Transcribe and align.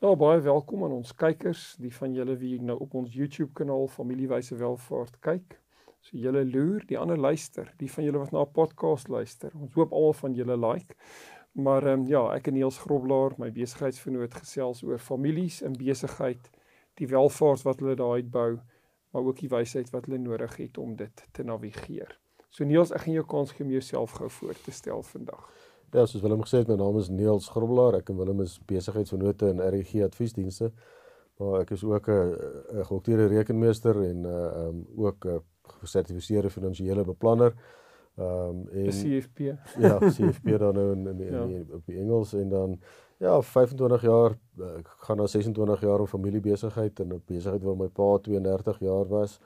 Ja, 0.00 0.14
baie 0.16 0.40
welkom 0.40 0.86
aan 0.86 0.94
ons 0.96 1.10
kykers, 1.12 1.62
die 1.76 1.90
van 1.92 2.14
julle 2.16 2.32
wie 2.40 2.54
nou 2.64 2.78
op 2.80 2.94
ons 2.96 3.12
YouTube 3.12 3.50
kanaal 3.58 3.82
Familiewyse 3.92 4.56
Welvaart 4.56 5.18
kyk. 5.20 5.58
So 6.00 6.16
julle 6.16 6.40
loer, 6.48 6.86
die 6.88 6.96
ander 6.96 7.20
luister, 7.20 7.68
die 7.76 7.88
van 7.92 8.06
julle 8.06 8.22
wat 8.22 8.32
na 8.32 8.46
'n 8.46 8.54
podcast 8.56 9.10
luister. 9.12 9.52
Ons 9.60 9.74
hoop 9.76 9.92
almal 9.92 10.16
van 10.22 10.38
julle 10.38 10.56
like. 10.56 10.96
Maar 11.52 11.86
ehm 11.86 12.00
um, 12.00 12.06
ja, 12.08 12.22
ek 12.32 12.48
en 12.48 12.56
Niels 12.56 12.78
Groblaar, 12.78 13.36
my 13.36 13.50
besigheidsvernoot 13.52 14.34
gesels 14.34 14.82
oor 14.82 14.98
families 14.98 15.60
en 15.60 15.76
besigheid, 15.76 16.50
die 16.96 17.08
welvaart 17.12 17.62
wat 17.68 17.80
hulle 17.84 17.94
daar 17.94 18.16
uitbou, 18.16 18.58
maar 19.12 19.22
ook 19.22 19.40
die 19.44 19.52
wysheid 19.52 19.90
wat 19.90 20.06
hulle 20.06 20.18
nodig 20.18 20.56
het 20.56 20.78
om 20.78 20.96
dit 20.96 21.26
te 21.32 21.44
navigeer. 21.44 22.16
So 22.48 22.64
Niels, 22.64 22.90
ek 22.90 23.04
gaan 23.04 23.20
jou 23.20 23.26
kans 23.26 23.52
gee 23.52 23.66
om 23.66 23.70
jouself 23.70 24.16
gou 24.16 24.30
voor 24.30 24.54
te 24.64 24.72
stel 24.72 25.02
vandag. 25.02 25.44
Ja, 25.90 26.04
soos 26.06 26.22
Willem 26.22 26.42
gesê 26.46 26.60
het, 26.60 26.68
my 26.70 26.76
naam 26.78 27.00
is 27.00 27.08
Neels 27.10 27.48
Grobbelaar. 27.50 27.96
Ek 27.98 28.12
en 28.12 28.18
Willem 28.20 28.44
is 28.44 28.60
besigheidsvennote 28.70 29.48
in 29.50 29.62
RGG 29.64 30.04
Adviesdienste. 30.06 30.68
Maar 31.40 31.64
ek 31.64 31.72
is 31.74 31.82
ook 31.84 32.06
'n 32.08 32.84
gehoogteerde 32.86 33.26
rekenmeester 33.26 33.98
en 34.02 34.22
uh, 34.24 34.66
um, 34.66 34.86
ook 34.96 35.26
'n 35.26 35.42
gesertifiseerde 35.80 36.50
finansiële 36.50 37.04
beplanner. 37.04 37.54
Um, 38.16 38.68
en 38.68 38.88
CFP. 38.88 39.38
Ja, 39.78 39.98
CFP 40.14 40.58
dan 40.58 40.74
nou 40.74 40.92
in, 40.92 41.06
in, 41.06 41.20
in, 41.20 41.32
ja. 41.32 41.42
in 41.42 41.66
op 41.72 41.86
die 41.86 41.98
Engels 41.98 42.32
en 42.32 42.48
dan 42.48 42.80
ja, 43.18 43.42
25 43.42 44.02
jaar 44.02 44.38
ek 44.78 44.88
gaan 44.88 45.16
na 45.16 45.26
26 45.26 45.80
jaar 45.80 46.00
in 46.00 46.06
familiebesigheid 46.06 47.00
en 47.00 47.14
'n 47.14 47.22
besigheid 47.26 47.62
waar 47.62 47.76
my 47.76 47.88
pa 47.88 48.18
32 48.18 48.78
jaar 48.78 49.08
was. 49.08 49.40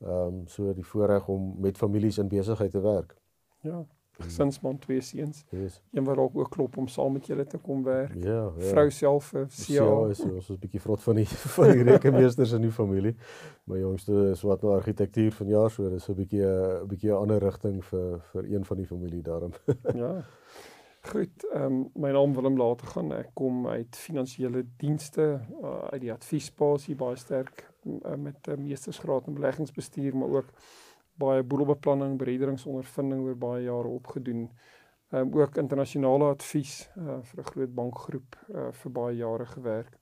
Ehm 0.00 0.10
um, 0.10 0.46
so 0.46 0.72
die 0.72 0.86
voorreg 0.86 1.28
om 1.28 1.54
met 1.60 1.76
families 1.76 2.18
in 2.18 2.28
besigheid 2.28 2.70
te 2.70 2.80
werk. 2.80 3.16
Ja 3.60 3.86
gesinsman 4.20 4.78
twee 4.78 5.00
seuns. 5.00 5.44
Yes. 5.50 5.80
Een 5.92 6.04
wat 6.04 6.16
dalk 6.16 6.36
ook 6.36 6.50
klop 6.50 6.76
om 6.76 6.88
saam 6.88 7.12
met 7.12 7.26
julle 7.26 7.46
te 7.46 7.58
kom 7.58 7.82
werk. 7.82 8.14
Ja, 8.14 8.52
ja. 8.56 8.68
Vrou 8.72 8.90
self, 8.90 9.32
Sia. 9.48 9.84
Ja, 9.84 10.08
is 10.08 10.20
ons 10.20 10.48
is 10.48 10.50
'n 10.50 10.58
bietjie 10.60 10.80
vrot 10.80 11.02
van 11.02 11.14
die 11.14 11.28
van 11.56 11.72
die 11.72 11.82
rekenmeesters 11.82 12.52
in 12.52 12.60
die 12.60 12.70
familie. 12.70 13.16
My 13.64 13.78
jongste 13.78 14.30
is 14.30 14.42
wat 14.42 14.62
nou 14.62 14.74
argitektuur 14.74 15.32
van 15.32 15.46
jaar, 15.46 15.70
so 15.70 15.88
dis 15.88 16.08
'n 16.08 16.14
bietjie 16.14 16.44
'n 16.44 16.86
bietjie 16.86 17.10
'n 17.10 17.16
ander 17.16 17.38
rigting 17.38 17.84
vir 17.84 18.20
vir 18.32 18.44
een 18.44 18.64
van 18.64 18.76
die 18.76 18.86
familie 18.86 19.22
daarom. 19.22 19.52
ja. 20.02 20.24
Goed, 21.02 21.44
ehm 21.50 21.64
um, 21.64 21.90
my 21.94 22.10
naam 22.10 22.34
Willem 22.34 22.56
later 22.56 22.86
gaan. 22.86 23.12
Ek 23.12 23.30
kom 23.34 23.66
uit 23.66 23.96
finansiële 23.96 24.62
dienste, 24.78 25.40
uh, 25.62 25.78
uit 25.90 26.00
die 26.00 26.12
adviespasie 26.12 26.94
baie 26.94 27.16
sterk 27.16 27.64
uh, 27.84 28.14
met 28.14 28.46
'n 28.46 28.50
uh, 28.50 28.56
meestersgraad 28.56 29.26
in 29.26 29.34
beleggingsbestuur, 29.34 30.16
maar 30.16 30.28
ook 30.28 30.52
baie 31.20 31.42
boedelbeplanning, 31.42 32.18
berederingsondervinding 32.18 33.22
oor 33.26 33.36
baie 33.36 33.64
jare 33.64 33.88
opgedoen. 33.88 34.50
Ehm 35.12 35.28
um, 35.28 35.40
ook 35.40 35.56
internasionale 35.56 36.24
advies 36.24 36.88
uh, 36.96 37.18
vir 37.22 37.40
'n 37.40 37.50
groot 37.50 37.74
bankgroep 37.74 38.36
uh, 38.48 38.72
vir 38.72 38.92
baie 38.92 39.16
jare 39.16 39.46
gewerk. 39.46 39.98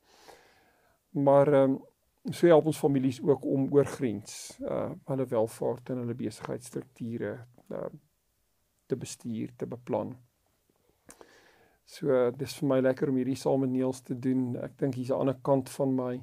Maar 1.10 1.52
ehm 1.52 1.70
um, 1.70 1.80
so 2.24 2.46
help 2.46 2.66
ons 2.66 2.78
families 2.78 3.22
ook 3.22 3.44
om 3.44 3.68
oor 3.72 3.86
grens 3.86 4.58
uh 4.60 4.90
hulle 5.04 5.26
welvaart 5.26 5.90
en 5.90 5.96
hulle 5.96 6.14
besigheidsstrukture 6.14 7.46
uh 7.70 7.86
te 8.86 8.96
bestuur, 8.96 9.50
te 9.56 9.66
beplan. 9.66 10.16
So 11.84 12.10
uh, 12.10 12.32
dis 12.36 12.56
vir 12.58 12.68
my 12.68 12.80
lekker 12.80 13.08
om 13.08 13.18
hierdie 13.20 13.38
saam 13.38 13.60
met 13.60 13.70
Niels 13.70 14.00
te 14.02 14.16
doen. 14.18 14.56
Ek 14.58 14.74
dink 14.78 14.94
hier's 14.98 15.12
'n 15.14 15.20
ander 15.22 15.38
kant 15.42 15.70
van 15.70 15.94
my 15.94 16.14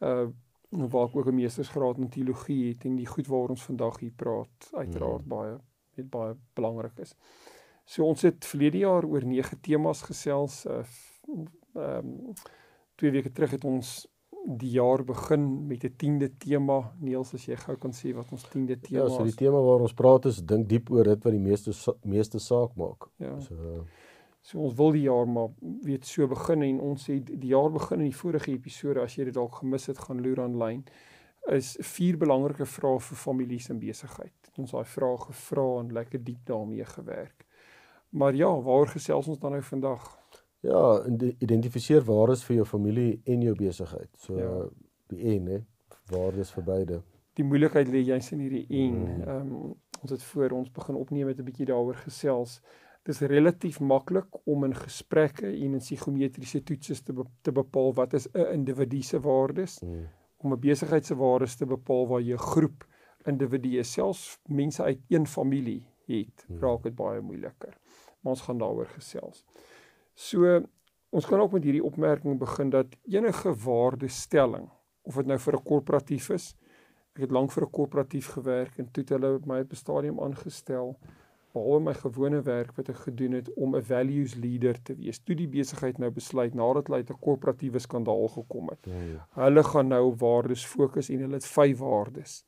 uh 0.00 0.28
waar 0.68 1.08
ek 1.08 1.16
ook 1.16 1.28
'n 1.28 1.34
meestersgraad 1.34 1.98
in 1.98 2.08
teologie 2.08 2.68
het 2.68 2.84
en 2.84 2.96
die 2.96 3.06
goed 3.06 3.26
waaroor 3.26 3.48
ons 3.48 3.64
vandag 3.64 3.98
hier 4.00 4.12
praat 4.16 4.70
uiteraard 4.72 5.22
mm. 5.22 5.28
baie 5.28 5.58
net 5.96 6.10
baie 6.10 6.34
belangrik 6.54 6.98
is. 6.98 7.14
So 7.84 8.04
ons 8.04 8.22
het 8.22 8.44
verlede 8.44 8.78
jaar 8.78 9.04
oor 9.04 9.24
nege 9.24 9.60
temas 9.60 10.02
gesels. 10.02 10.64
Eh, 10.66 10.84
ehm 11.74 12.06
um, 12.06 12.34
twee 12.96 13.10
weke 13.10 13.32
terug 13.32 13.50
het 13.50 13.64
ons 13.64 14.06
die 14.46 14.70
jaar 14.70 15.04
begin 15.04 15.66
met 15.66 15.84
'n 15.84 15.94
10de 15.96 16.36
tema. 16.38 16.94
Neels 17.00 17.34
as 17.34 17.44
jy 17.44 17.56
gou 17.56 17.76
kan 17.76 17.92
sê 17.92 18.14
wat 18.14 18.32
ons 18.32 18.44
10de 18.48 18.80
tema 18.80 19.04
is. 19.04 19.10
Ja, 19.10 19.16
so 19.16 19.24
die 19.24 19.34
tema 19.34 19.60
waar 19.60 19.80
ons 19.80 19.94
praat 19.94 20.24
is 20.24 20.44
dink 20.44 20.68
diep 20.68 20.90
oor 20.90 21.04
dit 21.04 21.24
wat 21.24 21.32
die 21.32 21.40
meeste 21.40 21.72
meeste 22.02 22.38
saak 22.38 22.74
maak. 22.74 23.08
Ja. 23.16 23.40
So 23.40 23.84
So 24.46 24.62
ons 24.62 24.76
wil 24.78 24.92
die 24.94 25.06
jaar 25.08 25.26
maar 25.26 25.48
weet 25.82 26.06
so 26.06 26.26
begin 26.30 26.62
en 26.62 26.80
ons 26.92 27.08
het 27.10 27.26
die 27.26 27.50
jaar 27.50 27.70
begin 27.74 28.04
in 28.04 28.12
die 28.12 28.20
vorige 28.20 28.52
episode 28.52 29.02
as 29.02 29.16
jy 29.18 29.26
dit 29.26 29.34
dalk 29.34 29.58
gemis 29.58 29.88
het 29.90 29.98
gaan 29.98 30.22
loer 30.22 30.44
aanlyn 30.44 30.84
is 31.56 31.72
vier 31.94 32.18
belangrike 32.18 32.66
vrae 32.66 33.00
vir 33.08 33.18
families 33.18 33.68
en 33.70 33.78
besigheid. 33.78 34.50
Ons 34.58 34.72
daai 34.74 34.86
vrae 34.90 35.18
gevra 35.28 35.66
en 35.80 35.92
lekker 35.94 36.22
diep 36.24 36.46
daarmee 36.46 36.84
gewerk. 36.84 37.46
Maar 38.18 38.34
ja, 38.34 38.48
waaroor 38.50 38.90
gesels 38.94 39.28
ons 39.28 39.38
dan 39.38 39.54
nou 39.54 39.62
vandag? 39.62 40.06
Ja, 40.66 40.80
identifiseer 41.38 42.02
waar 42.06 42.32
is 42.34 42.42
vir 42.46 42.56
jou 42.56 42.66
familie 42.66 43.20
en 43.24 43.42
jou 43.46 43.54
besigheid. 43.54 44.10
So 44.18 44.38
ja. 44.38 44.54
die 45.12 45.22
een 45.34 45.46
hè, 45.46 45.60
waar 46.10 46.38
is 46.42 46.50
vir 46.54 46.66
beide. 46.66 47.02
Die 47.36 47.44
moeilikheid 47.44 47.90
lê 47.92 48.02
jy's 48.06 48.32
in 48.32 48.42
hierdie 48.46 48.66
een. 48.68 48.98
Mm. 49.02 49.22
Ehm 49.26 49.54
um, 49.58 49.74
ons 50.02 50.12
het 50.12 50.22
voor 50.22 50.52
ons 50.52 50.70
begin 50.70 50.94
opneem 50.94 51.26
met 51.26 51.38
'n 51.38 51.44
bietjie 51.44 51.66
daaroor 51.66 51.96
gesels. 52.06 52.60
Dis 53.06 53.20
relatief 53.20 53.78
maklik 53.80 54.40
om 54.50 54.64
in 54.66 54.74
gesprekke 54.74 55.46
en 55.46 55.76
in 55.78 55.82
psigometriese 55.82 56.62
toetsse 56.66 57.02
te 57.06 57.14
be 57.14 57.24
te 57.46 57.52
bepaal 57.54 57.94
wat 57.94 58.14
is 58.18 58.26
'n 58.32 58.52
individu 58.52 59.02
se 59.02 59.20
waardes 59.20 59.80
mm. 59.80 60.06
om 60.42 60.52
'n 60.52 60.60
besigheid 60.60 61.06
se 61.06 61.14
waardes 61.14 61.56
te 61.56 61.66
bepaal 61.66 62.08
waar 62.08 62.20
jy 62.20 62.34
'n 62.34 62.48
groep 62.52 62.86
individue 63.26 63.82
selfs 63.82 64.38
mense 64.48 64.82
uit 64.82 65.00
een 65.08 65.26
familie 65.26 65.86
het, 66.06 66.44
mm. 66.48 66.58
raak 66.58 66.82
dit 66.82 66.94
baie 66.94 67.20
moeiliker. 67.20 67.74
Maar 68.20 68.32
ons 68.32 68.40
gaan 68.40 68.58
daaroor 68.58 68.86
gesels. 68.86 69.44
So 70.14 70.62
ons 71.10 71.26
kan 71.26 71.40
ook 71.40 71.52
met 71.52 71.64
hierdie 71.64 71.84
opmerking 71.84 72.38
begin 72.38 72.70
dat 72.70 72.86
enige 73.04 73.54
waardestelling 73.54 74.70
of 75.02 75.14
dit 75.14 75.26
nou 75.26 75.38
vir 75.38 75.54
'n 75.54 75.62
korporatief 75.62 76.30
is, 76.30 76.56
ek 77.14 77.20
het 77.20 77.30
lank 77.30 77.52
vir 77.52 77.62
'n 77.62 77.70
korporatief 77.70 78.26
gewerk 78.26 78.78
en 78.78 78.90
toe 78.90 79.02
het 79.02 79.10
hulle 79.10 79.40
my 79.46 79.60
op 79.60 79.72
'n 79.72 79.76
stadium 79.76 80.20
aangestel 80.20 80.98
behalwe 81.56 81.80
my 81.88 81.94
gewone 81.98 82.42
werk 82.46 82.76
wat 82.78 82.90
ek 82.92 83.02
gedoen 83.08 83.38
het 83.38 83.48
om 83.54 83.76
'n 83.76 83.82
values 83.82 84.34
leader 84.34 84.82
te 84.82 84.94
wees. 84.94 85.18
Toe 85.18 85.36
die 85.36 85.48
besigheid 85.48 85.98
nou 85.98 86.10
besluit 86.10 86.54
nadat 86.54 86.86
hulle 86.86 87.02
uit 87.02 87.10
'n 87.10 87.20
korporatiewe 87.20 87.78
skandaal 87.78 88.28
gekom 88.28 88.68
het. 88.68 88.86
Ja, 88.86 89.02
ja. 89.14 89.26
Hulle 89.42 89.64
gaan 89.64 89.88
nou 89.88 90.04
op 90.12 90.20
waardes 90.20 90.66
fokus 90.66 91.10
en 91.10 91.20
hulle 91.20 91.40
het 91.40 91.46
vyf 91.46 91.78
waardes. 91.78 92.44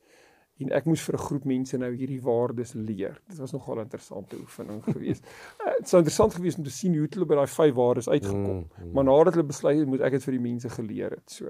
En 0.59 0.73
ek 0.75 0.85
moes 0.85 1.01
vir 1.01 1.15
'n 1.15 1.25
groep 1.27 1.45
mense 1.45 1.77
nou 1.77 1.91
hierdie 1.95 2.21
waardes 2.21 2.73
leer. 2.73 3.21
Dit 3.27 3.37
was 3.37 3.51
nogal 3.51 3.75
'n 3.75 3.87
interessante 3.87 4.35
oefening 4.35 4.83
geweest. 4.83 5.23
Eh, 5.65 5.73
dit 5.77 5.89
sou 5.89 6.01
interessant 6.01 6.33
geweest 6.33 6.57
om 6.57 6.63
te 6.63 6.69
sien 6.69 6.97
hoe 6.97 7.07
hulle 7.09 7.25
by 7.25 7.35
daai 7.35 7.47
vyf 7.47 7.73
waardes 7.73 8.09
uitgekom. 8.09 8.57
Mm, 8.57 8.85
mm. 8.85 8.91
Maar 8.91 9.03
nadat 9.03 9.33
hulle 9.33 9.45
besluit 9.45 9.77
het, 9.77 9.87
moet 9.87 10.01
ek 10.01 10.11
dit 10.11 10.23
vir 10.23 10.31
die 10.31 10.41
mense 10.41 10.69
geleer 10.69 11.09
het. 11.09 11.31
So. 11.31 11.49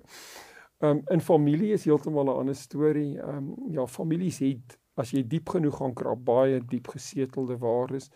Ehm 0.80 0.98
um, 0.98 1.02
in 1.08 1.22
familie 1.22 1.74
is 1.74 1.86
heeltemal 1.86 2.26
'n 2.26 2.38
ander 2.38 2.56
storie. 2.56 3.20
Ehm 3.20 3.38
um, 3.38 3.72
ja, 3.72 3.88
families 3.88 4.40
het 4.40 4.79
as 5.00 5.14
jy 5.16 5.24
diep 5.28 5.50
genoeg 5.56 5.80
gaan 5.80 5.96
krap, 5.98 6.22
baie 6.28 6.60
diep 6.60 6.92
gesetelde 6.94 7.58
waardes. 7.62 8.10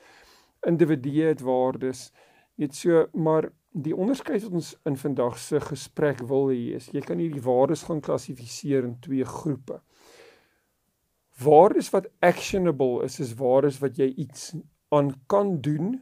Individue 0.68 1.30
het 1.32 1.44
waardes. 1.44 2.10
Net 2.60 2.76
so, 2.78 3.06
maar 3.14 3.50
die 3.74 3.96
onderskeid 3.96 4.44
wat 4.46 4.60
ons 4.60 4.74
in 4.86 4.98
vandag 5.00 5.38
se 5.42 5.60
gesprek 5.64 6.22
wil 6.30 6.52
hê 6.52 6.76
is 6.78 6.92
jy 6.94 7.02
kan 7.02 7.22
hierdie 7.22 7.42
waardes 7.42 7.86
gaan 7.88 8.04
klassifiseer 8.06 8.86
in 8.86 9.00
twee 9.02 9.26
groepe. 9.26 9.80
Waardes 11.42 11.90
wat 11.94 12.12
actionable 12.22 13.02
is, 13.08 13.18
is 13.24 13.34
waardes 13.40 13.80
wat 13.82 13.98
jy 13.98 14.12
iets 14.22 14.52
aan 14.94 15.10
kan 15.28 15.58
doen 15.66 15.96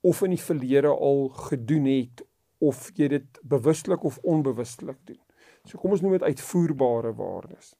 of 0.00 0.22
in 0.24 0.32
die 0.32 0.40
verlede 0.40 0.88
al 0.94 1.28
gedoen 1.50 1.90
het 1.90 2.24
of 2.64 2.88
jy 2.96 3.10
dit 3.12 3.40
bewustelik 3.44 4.04
of 4.08 4.18
onbewustelik 4.24 4.96
doen. 5.04 5.20
So 5.68 5.76
kom 5.78 5.92
ons 5.92 6.00
noem 6.00 6.16
dit 6.16 6.28
uitvoerbare 6.32 7.12
waardes. 7.16 7.74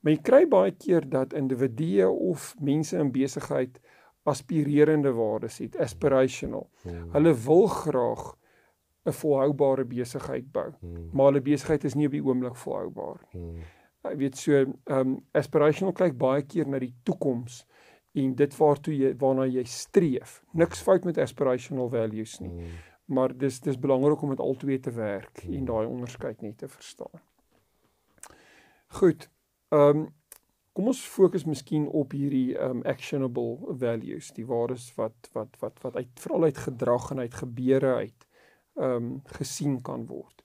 Maar 0.00 0.12
jy 0.14 0.20
kry 0.22 0.42
baie 0.48 0.74
keer 0.78 1.06
dat 1.10 1.34
individue 1.36 2.08
of 2.08 2.54
mense 2.60 2.96
in 2.98 3.12
besigheid 3.12 3.80
aspirerende 4.28 5.12
waardes 5.16 5.58
het, 5.58 5.76
aspirational. 5.80 6.68
Hmm. 6.82 7.08
Hulle 7.16 7.34
wil 7.44 7.66
graag 7.66 8.36
'n 9.08 9.12
volhoubare 9.12 9.84
besigheid 9.84 10.52
bou, 10.52 10.72
hmm. 10.80 11.08
maar 11.12 11.26
hulle 11.26 11.40
besigheid 11.40 11.84
is 11.84 11.94
nie 11.94 12.06
op 12.06 12.12
die 12.12 12.24
oomblik 12.24 12.56
volhoubaar 12.56 13.24
nie. 13.32 13.42
Hmm. 13.42 13.62
Jy 14.08 14.16
weet 14.16 14.36
so, 14.36 14.52
ehm 14.52 14.74
um, 14.98 15.16
aspirational 15.32 15.92
kyk 15.92 16.18
baie 16.18 16.42
keer 16.42 16.68
na 16.68 16.78
die 16.78 16.94
toekoms 17.02 17.64
en 18.12 18.34
dit 18.34 18.56
waartoe 18.56 18.94
jy 18.94 19.14
waarna 19.18 19.46
jy 19.46 19.64
streef. 19.64 20.42
Niks 20.52 20.82
fout 20.82 21.04
met 21.04 21.18
aspirational 21.18 21.88
values 21.88 22.38
nie. 22.40 22.50
Hmm. 22.50 22.78
maar 23.08 23.32
dis 23.36 23.60
dis 23.60 23.78
belangrik 23.78 24.22
om 24.22 24.28
met 24.28 24.40
albei 24.40 24.78
te 24.80 24.90
werk 24.92 25.38
en 25.48 25.64
daai 25.64 25.86
onderskeid 25.86 26.40
net 26.40 26.58
te 26.58 26.68
verstaan. 26.68 27.20
Goed. 28.86 29.30
Ehm 29.68 29.98
um, 29.98 30.06
kom 30.72 30.86
ons 30.92 31.00
fokus 31.10 31.42
miskien 31.44 31.88
op 32.00 32.12
hierdie 32.14 32.54
um 32.62 32.84
actionable 32.86 33.74
values, 33.80 34.30
die 34.36 34.46
waardes 34.46 34.86
wat 34.96 35.28
wat 35.34 35.56
wat 35.60 35.80
wat 35.82 35.96
uit 35.96 36.22
veral 36.22 36.46
uit 36.46 36.60
gedrag 36.64 37.08
en 37.10 37.18
uit 37.24 37.34
gebeure 37.34 37.94
uit 37.94 38.26
um 38.88 39.08
gesien 39.40 39.80
kan 39.82 40.06
word. 40.06 40.44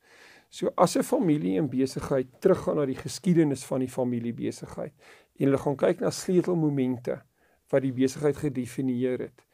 So 0.50 0.74
as 0.76 0.98
'n 0.98 1.04
familie 1.04 1.58
en 1.58 1.70
besigheid 1.70 2.28
teruggaan 2.42 2.76
na 2.76 2.86
die 2.86 3.00
geskiedenis 3.00 3.64
van 3.66 3.80
die 3.80 3.94
familiebesigheid 4.00 4.94
en 5.38 5.46
hulle 5.46 5.58
gaan 5.58 5.78
kyk 5.78 6.00
na 6.00 6.10
sleutelmomente 6.10 7.22
wat 7.70 7.82
die 7.82 7.94
besigheid 7.94 8.38
gedefinieer 8.38 9.20
het 9.20 9.46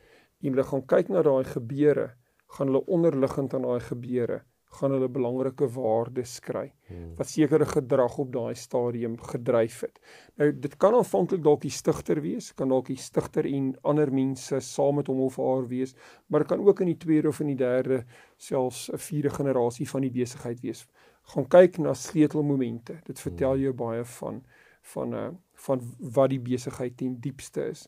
en 0.41 0.49
hulle 0.49 0.63
gaan 0.63 0.85
kyk 0.85 1.09
na 1.09 1.21
daai 1.21 1.43
gebeure, 1.43 2.15
gaan 2.47 2.67
hulle 2.67 2.85
onderliggend 2.85 3.53
aan 3.53 3.67
daai 3.67 3.79
gebeure 3.79 4.41
gaan 4.77 4.93
hulle 4.93 5.09
belangrike 5.09 5.65
waardes 5.73 6.35
kry 6.45 6.67
hmm. 6.87 7.15
wat 7.17 7.31
sekere 7.31 7.65
gedrag 7.65 8.17
op 8.21 8.29
daai 8.33 8.55
stadium 8.55 9.15
gedryf 9.31 9.79
het. 9.81 9.97
Nou 10.37 10.51
dit 10.53 10.75
kan 10.77 10.93
aanvanklik 10.93 11.41
dalk 11.43 11.63
die 11.65 11.73
stigter 11.73 12.21
wees, 12.21 12.51
kan 12.53 12.69
dalk 12.69 12.91
die 12.91 12.99
stigter 13.01 13.47
en 13.49 13.71
ander 13.81 14.13
mense 14.13 14.61
saam 14.61 14.99
met 15.01 15.09
hom 15.09 15.23
of 15.25 15.39
haar 15.41 15.65
wees, 15.71 15.95
maar 16.27 16.45
dit 16.45 16.51
kan 16.53 16.61
ook 16.65 16.83
in 16.85 16.93
die 16.93 16.99
tweede 17.01 17.33
of 17.33 17.41
in 17.41 17.53
die 17.55 17.59
derde 17.59 18.03
selfs 18.37 18.89
'n 18.93 19.01
vierde 19.09 19.33
generasie 19.33 19.89
van 19.89 20.05
die 20.05 20.13
besigheid 20.13 20.61
wees. 20.61 20.85
Gaan 21.33 21.47
kyk 21.47 21.77
na 21.77 21.93
sleutelmomente. 21.93 22.99
Dit 23.05 23.19
vertel 23.19 23.53
hmm. 23.53 23.61
jou 23.61 23.73
baie 23.73 24.03
van 24.05 24.43
van 24.81 25.09
'n 25.09 25.13
uh, 25.13 25.29
van 25.53 25.81
wat 25.99 26.29
die 26.29 26.39
besigheid 26.39 26.97
ten 26.97 27.19
diepste 27.19 27.69
is. 27.69 27.87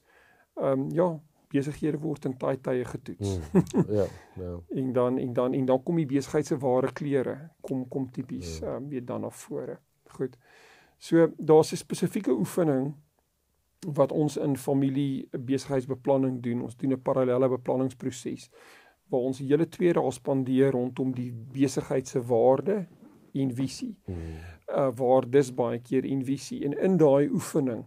Ehm 0.56 0.80
um, 0.80 0.90
ja, 0.92 1.20
besighede 1.52 2.00
word 2.00 2.26
in 2.26 2.38
taai 2.38 2.58
tye 2.62 2.86
getoets. 2.86 3.38
Mm, 3.38 3.86
ja, 3.98 4.08
ja. 4.40 4.56
en 4.70 4.94
dan 4.94 5.18
en 5.18 5.34
dan 5.34 5.54
en 5.54 5.66
dan 5.66 5.84
kom 5.84 5.96
die 6.02 6.06
besigheid 6.06 6.46
se 6.46 6.58
ware 6.58 6.92
kleure 6.92 7.38
kom 7.62 7.88
kom 7.88 8.10
tipies 8.12 8.60
ja. 8.60 8.76
um, 8.76 8.90
weer 8.90 9.06
dan 9.06 9.22
na 9.22 9.30
vore. 9.30 9.80
Goed. 10.18 10.38
So 10.98 11.32
daar's 11.38 11.72
'n 11.72 11.78
spesifieke 11.78 12.32
oefening 12.32 12.94
wat 13.88 14.12
ons 14.12 14.38
in 14.38 14.58
familie 14.58 15.28
besigheidsbeplanning 15.32 16.42
doen. 16.42 16.62
Ons 16.62 16.78
doen 16.78 16.92
'n 16.94 17.02
parallelle 17.02 17.50
beplanningsproses 17.50 18.50
waar 19.10 19.20
ons 19.20 19.38
die 19.38 19.48
hele 19.48 19.68
twee 19.70 19.94
dae 19.94 20.12
spandeer 20.12 20.72
rondom 20.72 21.12
die 21.16 21.32
besigheid 21.32 22.08
se 22.08 22.22
waarde 22.22 22.88
en 23.34 23.56
visie. 23.56 23.96
Hmm. 24.06 24.16
Uh 24.68 24.90
waar 24.96 25.30
dis 25.30 25.54
baie 25.54 25.80
keer 25.80 26.06
en 26.06 26.24
visie 26.26 26.64
en 26.66 26.78
in 26.80 26.98
daai 26.98 27.30
oefening 27.30 27.86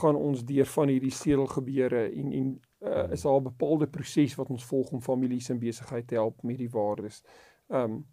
gaan 0.00 0.16
ons 0.16 0.44
deur 0.44 0.66
van 0.66 0.88
hierdie 0.88 1.14
sedelgebeure 1.14 2.02
en 2.10 2.32
en 2.32 2.50
uh, 2.80 3.10
is 3.10 3.22
daar 3.22 3.40
'n 3.40 3.42
bepaalde 3.42 3.86
proses 3.86 4.34
wat 4.34 4.50
ons 4.50 4.64
volg 4.64 4.90
om 4.90 5.00
families 5.00 5.48
en 5.48 5.58
besigheid 5.58 6.06
te 6.06 6.14
help 6.14 6.42
met 6.42 6.58
die 6.58 6.70
waardes 6.70 7.22
um 7.68 8.06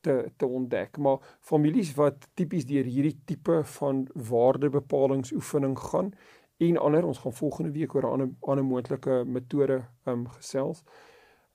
te 0.00 0.32
te 0.36 0.46
ontdek. 0.46 0.96
Maar 0.96 1.36
families 1.40 1.94
wat 1.94 2.28
tipies 2.34 2.66
deur 2.66 2.84
hierdie 2.84 3.20
tipe 3.24 3.64
van 3.64 4.08
waardebepalingsoefening 4.14 5.78
gaan 5.78 6.12
en 6.56 6.76
ander 6.76 7.04
ons 7.04 7.18
gaan 7.18 7.32
volgende 7.32 7.70
week 7.70 7.94
oor 7.94 8.02
'n 8.02 8.12
ander 8.12 8.30
ander 8.40 8.64
moontlike 8.64 9.24
metode 9.26 9.84
um 10.04 10.28
gesels. 10.28 10.82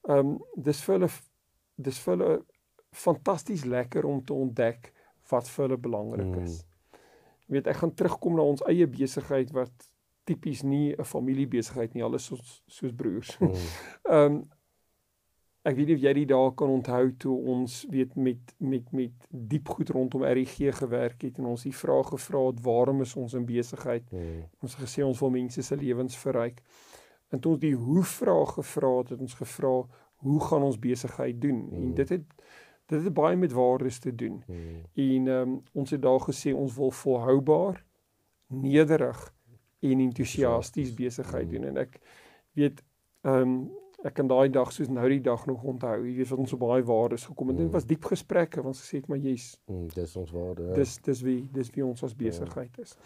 Um 0.01 0.43
dis 0.55 0.83
vir 0.83 0.93
hulle 0.93 1.11
dis 1.75 1.99
vir 1.99 2.17
hulle 2.17 2.45
fantasties 2.91 3.63
lekker 3.65 4.05
om 4.05 4.25
te 4.25 4.33
ontdek 4.33 4.93
wat 5.29 5.49
vir 5.49 5.65
hulle 5.65 5.77
belangrik 5.77 6.35
is. 6.43 6.63
Mm. 6.63 6.99
Jy 7.47 7.53
weet 7.53 7.67
ek 7.67 7.75
gaan 7.75 7.93
terugkom 7.93 8.35
na 8.35 8.41
ons 8.41 8.63
eie 8.69 8.87
besigheid 8.87 9.51
wat 9.51 9.89
tipies 10.23 10.61
nie 10.63 10.95
'n 10.95 11.03
familiebesigheid 11.03 11.93
nie, 11.93 12.03
alles 12.03 12.25
soos 12.25 12.63
soos 12.67 12.93
broers. 12.95 13.37
Hmm. 13.37 13.53
Ehm 14.11 14.33
um, 14.33 14.43
ek 15.63 15.77
weet 15.77 15.87
nie 15.87 15.95
of 15.95 16.01
jy 16.03 16.13
die 16.13 16.25
dae 16.27 16.51
kan 16.59 16.69
onthou 16.69 17.11
toe 17.23 17.35
ons 17.53 17.85
weet 17.89 18.15
met 18.15 18.53
met 18.59 18.91
met 18.91 19.27
diep 19.29 19.69
goed 19.69 19.89
rondom 19.95 20.25
RG 20.27 20.73
gewerk 20.75 21.21
het 21.23 21.37
en 21.39 21.45
ons 21.53 21.63
die 21.63 21.75
vraag 21.75 22.09
gevra 22.11 22.41
het 22.49 22.59
waarom 22.61 23.01
is 23.01 23.15
ons 23.15 23.33
in 23.33 23.45
besigheid? 23.45 24.09
Hmm. 24.11 24.43
Ons 24.59 24.75
gesê 24.75 25.03
ons 25.03 25.19
wil 25.19 25.29
mense 25.29 25.63
se 25.63 25.75
lewens 25.75 26.17
verryk. 26.17 26.59
En 27.31 27.39
toe 27.39 27.51
ons 27.51 27.61
die 27.61 27.75
hoe 27.75 28.03
vraag 28.03 28.53
gevra 28.59 28.97
het, 28.97 29.09
het 29.15 29.23
ons 29.23 29.33
gevra 29.39 29.73
hoe 30.23 30.39
gaan 30.39 30.63
ons 30.63 30.79
besigheid 30.79 31.41
doen? 31.41 31.63
Hmm. 31.69 31.81
En 31.81 31.93
dit 31.93 32.09
het 32.09 32.27
dit 32.91 33.03
het 33.03 33.13
baie 33.13 33.37
met 33.39 33.51
waardes 33.51 33.99
te 33.99 34.15
doen. 34.15 34.43
Hmm. 34.45 34.83
En 34.93 35.27
ehm 35.27 35.49
um, 35.49 35.61
ons 35.71 35.89
het 35.89 36.01
daar 36.01 36.19
gesê 36.27 36.53
ons 36.53 36.75
wil 36.75 36.91
volhoubaar, 36.91 37.85
nederig 38.47 39.33
en 39.83 40.03
entoesiasties 40.07 40.93
besigheid 40.97 41.49
doen. 41.51 41.71
En 41.71 41.77
ek 41.85 41.99
weet 42.59 42.83
ehm 43.23 43.41
um, 43.41 43.55
ek 44.03 44.17
kan 44.17 44.27
daai 44.27 44.49
dag 44.51 44.71
soos 44.75 44.89
nou 44.91 45.05
die 45.07 45.21
dag 45.23 45.45
nog 45.47 45.61
onthou. 45.63 45.95
Jy 46.03 46.17
weet 46.17 46.31
wat 46.33 46.39
ons 46.43 46.51
so 46.51 46.59
baie 46.59 46.83
waardes 46.83 47.23
gekom 47.29 47.53
het. 47.53 47.59
En 47.61 47.69
dit 47.69 47.75
was 47.75 47.85
diep 47.87 48.07
gesprekke 48.11 48.59
want 48.59 48.75
ons 48.75 48.81
gesê 48.83 48.99
het 48.99 49.07
maar 49.07 49.21
jy's 49.23 49.53
mm, 49.71 49.85
dis 49.95 50.15
ons 50.19 50.33
waarde 50.35 50.65
ja. 50.67 50.73
dis 50.75 50.97
dis 51.05 51.21
wie 51.23 51.37
dis 51.55 51.69
wie 51.75 51.85
ons 51.85 52.03
as 52.03 52.15
besigheid 52.15 52.81
is. 52.83 52.97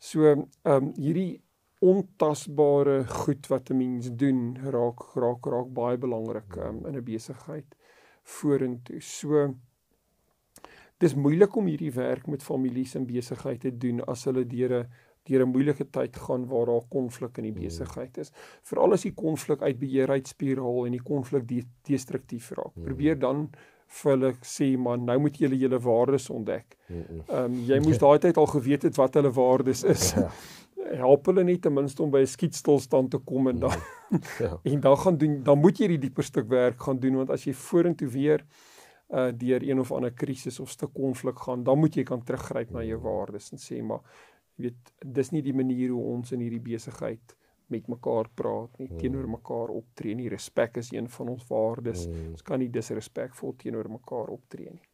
So 0.00 0.30
ehm 0.30 0.46
um, 0.64 0.92
hierdie 0.96 1.42
ontasbare 1.84 3.04
goed 3.04 3.46
wat 3.52 3.70
'n 3.70 3.76
mens 3.76 4.08
doen 4.16 4.56
raak 4.56 5.00
raak 5.14 5.46
raak 5.46 5.70
baie 5.74 5.98
belangrik 5.98 6.56
um, 6.56 6.86
in 6.86 6.96
'n 6.96 7.04
besigheid 7.04 7.76
vorentoe. 8.22 9.00
So 9.00 9.54
dis 10.98 11.14
moeilik 11.14 11.56
om 11.56 11.66
hierdie 11.66 11.92
werk 11.92 12.26
met 12.26 12.42
families 12.42 12.94
en 12.94 13.06
besighede 13.06 13.58
te 13.58 13.76
doen 13.76 14.00
as 14.04 14.24
hulle 14.24 14.46
deur 14.46 14.72
'n 14.80 14.88
deur 15.28 15.44
'n 15.44 15.52
moeilike 15.52 15.86
tyd 15.90 16.16
gaan 16.16 16.46
waar 16.46 16.66
daar 16.66 16.88
konflik 16.88 17.38
in 17.38 17.48
die 17.48 17.52
hmm. 17.52 17.62
besigheid 17.62 18.18
is. 18.18 18.32
Veral 18.62 18.92
as 18.92 19.02
die 19.02 19.14
konflik 19.14 19.62
uit 19.62 19.78
beheer 19.78 20.10
uit 20.10 20.28
spiraal 20.28 20.86
en 20.86 20.92
die 20.92 21.02
konflik 21.02 21.48
de 21.48 21.62
destruktief 21.88 22.50
raak. 22.50 22.74
Hmm. 22.74 22.84
Probeer 22.84 23.18
dan 23.18 23.48
vir 23.94 24.10
hulle 24.10 24.32
sê 24.42 24.74
maar 24.80 24.98
nou 24.98 25.18
moet 25.26 25.38
julle 25.38 25.56
julle 25.58 25.78
waardes 25.78 26.28
ontdek. 26.30 26.76
Hmm. 26.86 27.22
Ehm 27.28 27.44
um, 27.44 27.56
jy 27.68 27.80
moes 27.80 27.98
daai 28.02 28.18
tyd 28.18 28.36
al 28.36 28.50
geweet 28.52 28.82
het 28.82 29.00
wat 29.00 29.14
hulle 29.14 29.32
waardes 29.32 29.84
is. 29.84 30.12
Ja. 30.12 30.28
Help 31.04 31.26
hulle 31.26 31.44
net 31.44 31.62
ten 31.62 31.72
minste 31.72 32.02
om 32.02 32.10
by 32.10 32.20
'n 32.20 32.28
skietstilstand 32.28 33.10
te 33.10 33.18
kom 33.18 33.48
en 33.48 33.58
dan 33.58 33.78
ja. 34.38 34.60
en 34.72 34.80
dan 34.80 34.96
gaan 34.96 35.16
doen 35.16 35.42
dan 35.42 35.58
moet 35.58 35.78
jy 35.78 35.88
die 35.94 35.98
dieper 35.98 36.24
stuk 36.24 36.48
werk 36.48 36.82
gaan 36.82 37.00
doen 37.00 37.16
want 37.16 37.30
as 37.30 37.44
jy 37.44 37.54
vorentoe 37.54 38.08
weer 38.08 38.44
uh 39.14 39.30
deur 39.32 39.62
een 39.62 39.80
of 39.80 39.92
ander 39.92 40.12
krisis 40.12 40.60
of 40.60 40.70
stuk 40.70 40.92
konflik 40.92 41.38
gaan, 41.38 41.62
dan 41.64 41.78
moet 41.78 41.94
jy 41.94 42.02
kan 42.02 42.22
teruggryp 42.24 42.70
na 42.70 42.82
jou 42.82 42.98
waardes 43.04 43.52
en 43.52 43.60
sê 43.60 43.82
maar 43.82 44.00
Jy 44.56 44.68
weet, 44.68 44.92
dis 45.18 45.32
nie 45.34 45.42
die 45.42 45.54
manier 45.56 45.90
hoe 45.90 46.04
ons 46.14 46.32
in 46.32 46.42
hierdie 46.44 46.62
besigheid 46.62 47.34
met 47.72 47.88
mekaar 47.88 48.28
praat 48.36 48.78
nie, 48.78 48.88
mm. 48.90 48.98
teenoor 49.00 49.28
mekaar 49.38 49.72
optree 49.74 50.14
nie. 50.14 50.28
Respek 50.30 50.78
is 50.82 50.92
een 50.92 51.08
van 51.10 51.32
ons 51.32 51.46
waardes. 51.48 52.06
Mm. 52.08 52.34
Ons 52.36 52.44
kan 52.46 52.60
nie 52.62 52.70
disrespekvol 52.72 53.56
teenoor 53.60 53.88
mekaar 53.90 54.30
optree 54.34 54.70
nie. 54.70 54.84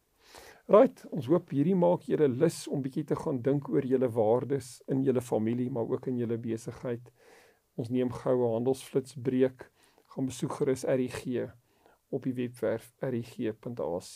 Right, 0.71 1.01
ons 1.11 1.27
hoop 1.27 1.51
hierdie 1.51 1.75
maak 1.75 2.05
julle 2.07 2.29
lus 2.31 2.63
om 2.71 2.83
bietjie 2.83 3.03
te 3.09 3.17
gaan 3.19 3.41
dink 3.43 3.67
oor 3.69 3.85
julle 3.85 4.07
waardes 4.15 4.77
in 4.93 5.01
julle 5.03 5.21
familie, 5.21 5.67
maar 5.73 5.89
ook 5.89 6.07
in 6.07 6.21
julle 6.21 6.37
besigheid. 6.39 7.11
Ons 7.75 7.91
neem 7.91 8.11
goue 8.21 8.53
handelsflits 8.53 9.17
breek. 9.19 9.67
Gaan 10.15 10.29
besoek 10.29 10.61
gerus 10.61 10.85
RIG 10.87 11.49
op 12.11 12.23
die 12.27 12.35
webwerf 12.37 12.91
rig.ac. 12.99 14.15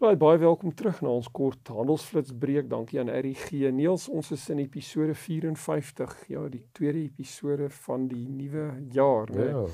Baie 0.00 0.16
baie 0.16 0.38
welkom 0.40 0.72
terug 0.72 1.02
na 1.04 1.10
ons 1.12 1.26
kort 1.28 1.68
handelsflits 1.68 2.32
breek. 2.40 2.70
Dankie 2.70 3.02
aan 3.02 3.10
RG 3.12 3.68
Neels. 3.68 4.06
Ons 4.08 4.30
is 4.32 4.46
in 4.48 4.62
episode 4.62 5.12
54. 5.12 6.14
Ja, 6.32 6.46
die 6.48 6.62
tweede 6.72 7.02
episode 7.02 7.66
van 7.82 8.06
die 8.08 8.22
nuwe 8.24 8.62
jaar, 8.96 9.28
né? 9.28 9.50
Ja. 9.50 9.64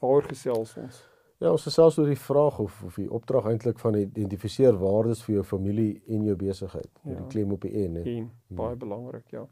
Waar 0.00 0.24
gesels 0.30 0.72
ons? 0.80 1.02
Ja, 1.36 1.50
ons 1.50 1.66
gesels 1.68 1.98
oor 2.00 2.08
die 2.08 2.16
vraag 2.16 2.62
of 2.64 2.78
of 2.88 2.96
die 2.96 3.10
opdrag 3.12 3.50
eintlik 3.50 3.82
van 3.82 4.00
identifiseer 4.00 4.80
waardes 4.80 5.20
vir 5.26 5.34
jou 5.34 5.44
familie 5.50 6.00
en 6.16 6.24
jou 6.30 6.38
besigheid. 6.46 6.88
Ja. 7.02 7.18
Die 7.18 7.28
klem 7.36 7.52
op 7.52 7.68
die 7.68 7.74
en, 7.84 8.00
né? 8.00 8.16
Baie 8.48 8.72
hmm. 8.72 8.80
belangrik, 8.86 9.28
ja. 9.36 9.44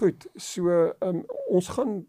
Goed, 0.00 0.26
so 0.34 0.90
um, 1.06 1.22
ons 1.54 1.70
gaan 1.78 2.00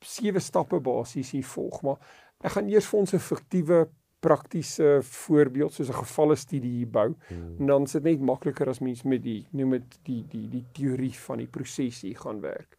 sewe 0.00 0.40
stappe 0.40 0.80
basies 0.80 1.36
hier 1.36 1.44
volg, 1.52 1.82
maar 1.84 2.00
ek 2.40 2.56
gaan 2.56 2.72
eers 2.72 2.88
vir 2.88 3.04
ons 3.04 3.12
'n 3.12 3.26
fiktiewe 3.28 3.84
praktiese 4.20 4.98
voorbeeld 5.02 5.72
soos 5.72 5.88
'n 5.88 6.02
gevalle 6.04 6.36
studie 6.36 6.70
hier 6.70 6.90
bou. 6.90 7.14
Hmm. 7.28 7.66
Dan 7.66 7.82
is 7.82 7.92
dit 7.92 8.02
net 8.02 8.20
makliker 8.20 8.68
as 8.68 8.80
mens 8.80 9.02
met 9.02 9.22
die 9.22 9.46
noem 9.50 9.70
dit 9.70 9.98
die 10.02 10.24
die 10.28 10.48
die 10.48 10.64
teorie 10.72 11.14
van 11.14 11.38
die 11.38 11.46
proses 11.46 12.00
hier 12.00 12.18
gaan 12.18 12.40
werk. 12.40 12.78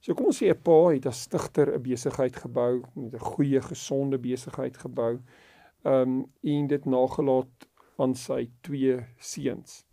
So 0.00 0.14
kom 0.14 0.26
ons 0.26 0.42
sê 0.42 0.48
'n 0.50 0.62
pa 0.62 0.88
het 0.90 1.06
as 1.06 1.22
stigter 1.22 1.74
'n 1.74 1.82
besigheid 1.82 2.36
gebou, 2.36 2.82
'n 2.96 3.18
goeie 3.18 3.60
gesonde 3.60 4.18
besigheid 4.18 4.76
gebou. 4.76 5.20
ehm 5.84 6.08
um, 6.08 6.26
en 6.42 6.66
dit 6.66 6.84
nagelaat 6.84 7.68
aan 7.96 8.14
sy 8.14 8.50
twee 8.60 8.98
seuns. 9.18 9.84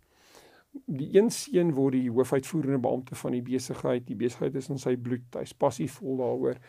Die 0.86 1.18
een 1.18 1.30
seun 1.30 1.72
word 1.74 1.92
die 1.92 2.10
hoofuitvoerende 2.10 2.78
beampte 2.78 3.14
van 3.14 3.32
die 3.32 3.42
besigheid. 3.42 4.06
Die 4.06 4.16
besigheid 4.16 4.54
is 4.54 4.68
in 4.68 4.78
sy 4.78 4.96
bloed. 4.96 5.26
Hy's 5.34 5.52
passievol 5.52 6.16
daaroor. 6.16 6.60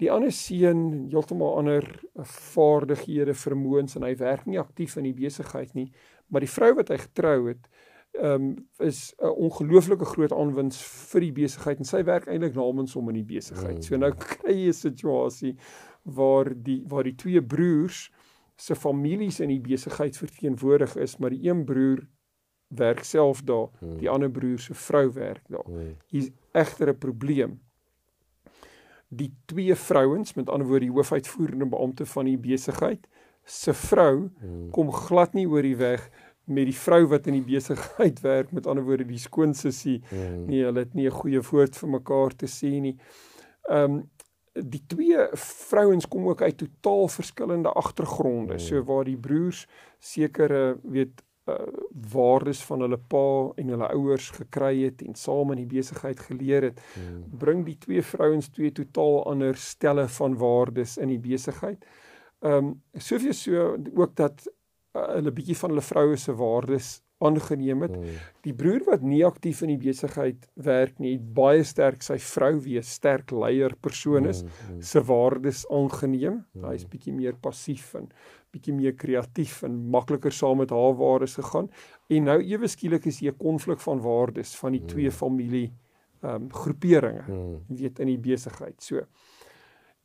Die 0.00 0.10
ander 0.10 0.32
seun 0.32 1.08
heeltemal 1.10 1.58
ander 1.58 1.86
vaardighede, 2.24 3.34
vermoëns 3.34 3.96
en 3.96 4.02
hy 4.02 4.16
werk 4.16 4.46
nie 4.46 4.58
aktief 4.58 4.96
in 4.96 5.04
die 5.04 5.14
besigheid 5.14 5.74
nie, 5.74 5.92
maar 6.28 6.40
die 6.40 6.50
vrou 6.50 6.74
wat 6.74 6.88
hy 6.88 6.96
getrou 6.96 7.48
het, 7.48 7.68
ehm 8.12 8.34
um, 8.34 8.68
is 8.78 9.14
'n 9.18 9.26
ongelooflike 9.26 10.04
groot 10.04 10.32
aanwins 10.32 10.82
vir 11.12 11.20
die 11.20 11.32
besigheid 11.32 11.78
en 11.78 11.84
sy 11.84 12.02
werk 12.04 12.26
eintlik 12.28 12.54
namens 12.54 12.92
hom 12.94 13.08
in 13.08 13.14
die 13.14 13.24
besigheid. 13.24 13.84
So 13.84 13.96
nou 13.96 14.12
kry 14.12 14.52
jy 14.52 14.68
'n 14.68 14.72
situasie 14.72 15.56
waar 16.04 16.52
die 16.54 16.82
waar 16.88 17.04
die 17.04 17.14
twee 17.16 17.42
broers 17.42 18.10
se 18.56 18.74
families 18.74 19.40
in 19.40 19.48
die 19.48 19.60
besigheid 19.60 20.16
verteenwoordig 20.16 20.96
is, 20.96 21.16
maar 21.18 21.30
die 21.30 21.48
een 21.48 21.64
broer 21.64 22.06
werk 22.68 23.04
self 23.04 23.42
daar, 23.42 23.68
die 23.98 24.10
ander 24.10 24.30
broer 24.30 24.58
se 24.58 24.74
vrou 24.74 25.12
werk 25.12 25.48
daar. 25.48 25.64
Hier's 26.08 26.30
egter 26.52 26.88
'n 26.88 26.98
probleem. 26.98 27.60
Die 29.12 29.28
twee 29.50 29.74
vrouens, 29.76 30.34
met 30.34 30.48
ander 30.48 30.66
woorde 30.66 30.86
die 30.86 30.94
hoofuitvoerende 30.94 31.68
beampte 31.68 32.06
van 32.08 32.30
die 32.30 32.38
besigheid, 32.40 33.08
se 33.44 33.74
vrou 33.74 34.30
kom 34.72 34.92
glad 34.94 35.34
nie 35.34 35.48
oor 35.50 35.66
die 35.66 35.76
weg 35.76 36.04
met 36.44 36.66
die 36.66 36.76
vrou 36.76 37.04
wat 37.10 37.26
in 37.30 37.36
die 37.38 37.46
besigheid 37.46 38.20
werk 38.22 38.52
met 38.52 38.66
ander 38.66 38.84
woorde 38.86 39.06
die 39.06 39.20
skoonsussie 39.20 40.00
mm. 40.02 40.46
nee 40.50 40.64
hulle 40.66 40.84
het 40.86 40.94
nie 40.94 41.06
'n 41.06 41.18
goeie 41.20 41.42
woord 41.50 41.76
vir 41.76 41.88
mekaar 41.88 42.36
te 42.36 42.46
sê 42.46 42.80
nie. 42.80 42.96
Ehm 43.68 43.84
um, 43.84 44.02
die 44.52 44.82
twee 44.86 45.16
vrouens 45.32 46.08
kom 46.08 46.26
ook 46.28 46.42
uit 46.42 46.58
totaal 46.58 47.08
verskillende 47.08 47.72
agtergronde. 47.72 48.52
Mm. 48.52 48.58
So 48.58 48.82
waar 48.84 49.04
die 49.04 49.16
broers 49.16 49.66
sekere 49.98 50.78
weet 50.82 51.22
uh, 51.50 51.56
waardes 52.12 52.62
van 52.68 52.84
hulle 52.84 52.98
pa 53.14 53.26
en 53.56 53.74
hulle 53.74 53.90
ouers 53.96 54.30
gekry 54.36 54.74
het 54.84 55.02
en 55.06 55.14
saam 55.18 55.52
in 55.54 55.62
die 55.62 55.70
besigheid 55.70 56.20
geleer 56.20 56.68
het, 56.70 56.80
mm. 56.96 57.22
bring 57.38 57.64
die 57.66 57.78
twee 57.82 58.02
vrouens 58.02 58.50
twee 58.54 58.72
totaal 58.72 59.22
ander 59.30 59.58
stelle 59.58 60.08
van 60.08 60.36
waardes 60.38 60.98
in 60.98 61.14
die 61.14 61.22
besigheid. 61.22 61.84
Ehm 62.42 62.72
um, 62.72 62.74
soveel 62.98 63.32
so 63.38 63.76
ook 63.94 64.16
dat 64.18 64.42
uh, 64.46 65.08
hulle 65.14 65.32
bietjie 65.32 65.56
van 65.56 65.70
hulle 65.70 65.84
vroue 65.86 66.16
se 66.16 66.34
waardes 66.34 66.98
aangeneem 67.22 67.84
het. 67.86 67.94
Hmm. 67.96 68.18
Die 68.42 68.54
broer 68.54 68.82
wat 68.86 69.04
nie 69.06 69.22
aktief 69.26 69.62
in 69.62 69.72
die 69.74 69.80
besigheid 69.80 70.48
werk 70.66 70.98
nie, 71.02 71.14
baie 71.18 71.62
sterk 71.66 72.02
sy 72.02 72.18
vrou 72.22 72.56
wees 72.64 72.90
sterk 72.98 73.30
leier 73.34 73.76
persoon 73.80 74.26
is, 74.30 74.42
hmm. 74.42 74.56
hmm. 74.66 74.82
se 74.90 75.02
waardes 75.06 75.64
aangeneem. 75.70 76.42
Hmm. 76.52 76.68
Hy's 76.70 76.86
bietjie 76.90 77.14
meer 77.14 77.38
passief 77.38 77.92
en 77.98 78.10
bietjie 78.52 78.74
meer 78.76 78.94
kreatief 78.98 79.62
en 79.66 79.76
makliker 79.90 80.32
saam 80.32 80.60
met 80.62 80.70
haar 80.70 80.96
waardes 80.98 81.38
gegaan. 81.40 81.70
En 82.12 82.28
nou 82.28 82.38
ewe 82.42 82.68
skielik 82.68 83.06
is 83.06 83.20
hier 83.20 83.32
'n 83.32 83.36
konflik 83.38 83.80
van 83.80 84.00
waardes 84.00 84.56
van 84.56 84.72
die 84.72 84.80
hmm. 84.80 84.88
twee 84.88 85.10
familie 85.10 85.72
ehm 86.22 86.42
um, 86.42 86.52
groeperinge. 86.52 87.22
Hmm. 87.26 87.62
Jy 87.68 87.76
weet 87.76 87.98
in 87.98 88.06
die 88.06 88.18
besigheid. 88.18 88.82
So 88.82 89.00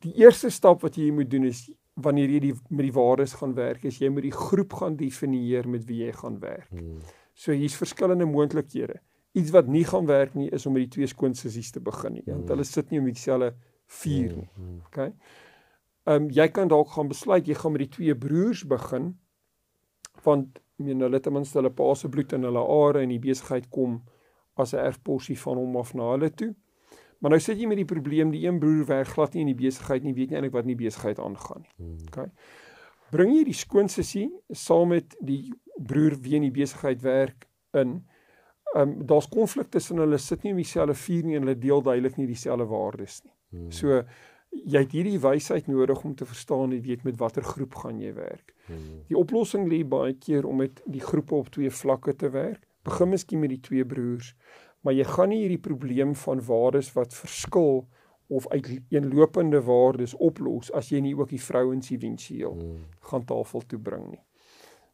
die 0.04 0.14
eerste 0.22 0.50
stap 0.50 0.82
wat 0.82 0.96
jy 0.96 1.10
moet 1.10 1.30
doen 1.30 1.44
is 1.44 1.68
wanneer 1.94 2.30
jy 2.30 2.40
die 2.40 2.54
met 2.68 2.86
die 2.86 2.94
waardes 2.94 3.34
gaan 3.34 3.54
werk, 3.54 3.84
is 3.84 3.98
jy 3.98 4.08
moet 4.08 4.26
die 4.28 4.34
groep 4.34 4.72
gaan 4.80 4.96
definieer 4.96 5.68
met 5.68 5.84
wie 5.88 6.04
jy 6.04 6.12
gaan 6.12 6.38
werk. 6.40 6.68
Hmm. 6.70 7.00
So 7.34 7.52
hier's 7.52 7.76
verskillende 7.76 8.26
moontlikhede. 8.26 9.00
Iets 9.38 9.50
wat 9.54 9.66
nie 9.66 9.84
gaan 9.84 10.06
werk 10.06 10.34
nie 10.34 10.48
is 10.50 10.66
om 10.66 10.72
met 10.72 10.86
die 10.86 10.94
twee 10.98 11.06
skoonsissies 11.06 11.70
te 11.70 11.80
begin 11.80 12.18
nie, 12.18 12.24
want 12.26 12.40
hmm. 12.40 12.52
hulle 12.54 12.64
sit 12.64 12.90
nie 12.90 13.00
om 13.02 13.10
dieselfde 13.10 13.52
vuur 14.00 14.32
nie. 14.36 14.48
Hmm. 14.54 14.64
hmm. 14.64 14.80
Okay? 14.86 15.12
Ehm 16.08 16.24
um, 16.24 16.30
jy 16.32 16.48
kan 16.48 16.68
dalk 16.68 16.94
gaan 16.94 17.08
besluit 17.08 17.48
jy 17.48 17.54
gaan 17.54 17.74
met 17.74 17.84
die 17.84 17.94
twee 17.96 18.14
broers 18.16 18.64
begin 18.64 19.18
want 20.24 20.62
meen 20.76 21.02
hulle 21.04 21.20
ten 21.20 21.34
minste 21.34 21.58
hulle 21.58 21.72
pa 21.74 21.94
se 21.94 22.08
bloed 22.08 22.32
in 22.32 22.46
hulle 22.48 22.62
are 22.62 23.02
en 23.02 23.12
die 23.12 23.20
besigheid 23.22 23.68
kom 23.74 24.00
as 24.56 24.72
'n 24.74 24.84
erfposie 24.84 25.38
van 25.38 25.56
hom 25.56 25.76
af 25.76 25.94
na 25.94 26.10
hulle 26.12 26.30
toe. 26.30 26.54
Maar 27.18 27.30
nou 27.30 27.40
sit 27.40 27.58
jy 27.58 27.66
met 27.66 27.80
die 27.80 27.88
probleem 27.88 28.30
die 28.30 28.46
een 28.46 28.58
broer 28.58 28.84
werk 28.86 29.08
glad 29.14 29.34
nie 29.34 29.40
in 29.40 29.50
die 29.50 29.66
besigheid 29.66 30.02
nie, 30.02 30.14
weet 30.14 30.30
nie 30.30 30.38
eintlik 30.38 30.54
wat 30.54 30.66
in 30.68 30.76
die 30.76 30.84
besigheid 30.84 31.18
aangaan 31.18 31.64
nie. 31.64 31.72
Hmm. 31.76 31.96
Okay. 32.06 32.30
Bring 33.10 33.32
jy 33.34 33.44
die 33.44 33.56
skoonsussie 33.56 34.28
saam 34.50 34.88
met 34.88 35.16
die 35.20 35.52
broer 35.76 36.14
wie 36.22 36.36
in 36.38 36.46
die 36.46 36.54
besigheid 36.54 37.02
werk 37.02 37.48
in. 37.72 38.04
Ehm 38.74 38.88
um, 38.88 39.06
daar's 39.06 39.28
konflik 39.28 39.70
tussen 39.70 39.98
hulle 39.98 40.18
sit 40.18 40.42
nie 40.42 40.50
in 40.50 40.62
dieselfde 40.62 40.94
vuur 40.94 41.24
nie 41.24 41.36
en 41.36 41.46
hulle 41.46 41.58
deel 41.58 41.82
duidelik 41.82 42.16
nie 42.16 42.26
dieselfde 42.26 42.66
waardes 42.68 43.22
nie. 43.24 43.34
Hmm. 43.50 43.70
So 43.72 44.02
jy 44.50 44.82
het 44.84 44.92
hierdie 44.92 45.18
wysheid 45.20 45.66
nodig 45.66 46.04
om 46.04 46.14
te 46.14 46.26
verstaan 46.28 46.72
en 46.72 46.82
weet 46.84 47.04
met 47.04 47.16
watter 47.20 47.44
groep 47.44 47.74
gaan 47.82 48.00
jy 48.00 48.14
werk. 48.16 48.54
Hmm. 48.66 49.02
Die 49.08 49.18
oplossing 49.18 49.68
lê 49.68 49.84
baie 49.84 50.14
keer 50.14 50.46
om 50.46 50.60
met 50.64 50.82
die 50.86 51.04
groepe 51.04 51.34
op 51.34 51.52
twee 51.54 51.70
vlakke 51.70 52.16
te 52.16 52.30
werk. 52.30 52.64
Begin 52.84 53.12
miskien 53.12 53.40
met 53.40 53.52
die 53.52 53.60
twee 53.60 53.84
broers 53.84 54.34
maar 54.80 54.94
jy 54.94 55.04
gaan 55.04 55.32
nie 55.32 55.42
hierdie 55.42 55.62
probleem 55.62 56.14
van 56.16 56.42
waardes 56.44 56.92
wat 56.94 57.14
verskil 57.14 57.82
of 58.28 58.46
uiteenlopende 58.52 59.60
waardes 59.64 60.14
oplos 60.14 60.70
as 60.76 60.90
jy 60.92 61.00
nie 61.04 61.14
ook 61.16 61.32
die 61.32 61.42
vrouens 61.42 61.90
éventueel 61.92 62.56
hmm. 62.56 62.82
gaan 63.10 63.24
tafel 63.28 63.64
toe 63.68 63.80
bring 63.80 64.10
nie. 64.12 64.22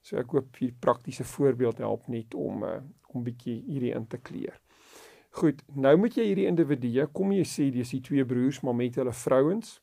So 0.05 0.21
ek 0.21 0.35
hoop 0.37 0.61
hier 0.61 0.75
praktiese 0.81 1.25
voorbeeld 1.25 1.81
help 1.83 2.09
net 2.13 2.35
om 2.35 2.63
uh, 2.67 2.77
om 3.15 3.23
bietjie 3.23 3.61
hierdie 3.69 3.93
in 3.95 4.07
te 4.11 4.19
kleer. 4.19 4.57
Goed, 5.35 5.65
nou 5.75 5.97
moet 5.99 6.15
jy 6.15 6.29
hierdie 6.29 6.47
individue, 6.47 7.09
kom 7.11 7.33
jy 7.35 7.43
sê 7.49 7.71
dis 7.75 7.91
die 7.97 8.03
twee 8.07 8.25
broers 8.29 8.61
maar 8.63 8.77
met 8.79 8.95
hulle 9.01 9.13
vrouens 9.13 9.81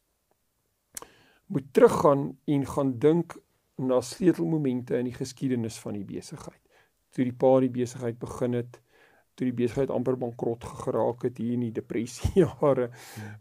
moet 1.51 1.65
teruggaan 1.75 2.29
en 2.47 2.61
gaan 2.65 2.93
dink 3.03 3.35
na 3.75 3.97
sleutelmomente 4.01 4.95
in 4.95 5.09
die 5.09 5.17
geskiedenis 5.17 5.79
van 5.83 5.97
die 5.97 6.05
besigheid. 6.07 6.61
Toe 7.11 7.25
die 7.27 7.35
pa 7.35 7.49
die 7.59 7.71
besigheid 7.73 8.19
begin 8.21 8.55
het, 8.55 8.79
toe 9.35 9.49
die 9.49 9.57
besigheid 9.57 9.91
amper 9.91 10.15
bankrot 10.21 10.63
geraak 10.85 11.25
het 11.27 11.41
hier 11.41 11.57
in 11.57 11.65
die 11.67 11.75
depressie 11.75 12.31
jare. 12.45 12.87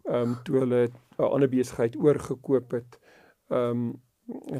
Ehm 0.09 0.33
um, 0.33 0.37
toe 0.45 0.63
hulle 0.65 0.83
'n 0.89 1.29
ander 1.31 1.51
besigheid 1.53 1.97
oorgekoop 1.97 2.79
het. 2.79 2.99
Ehm 3.55 3.71
um, 3.71 3.91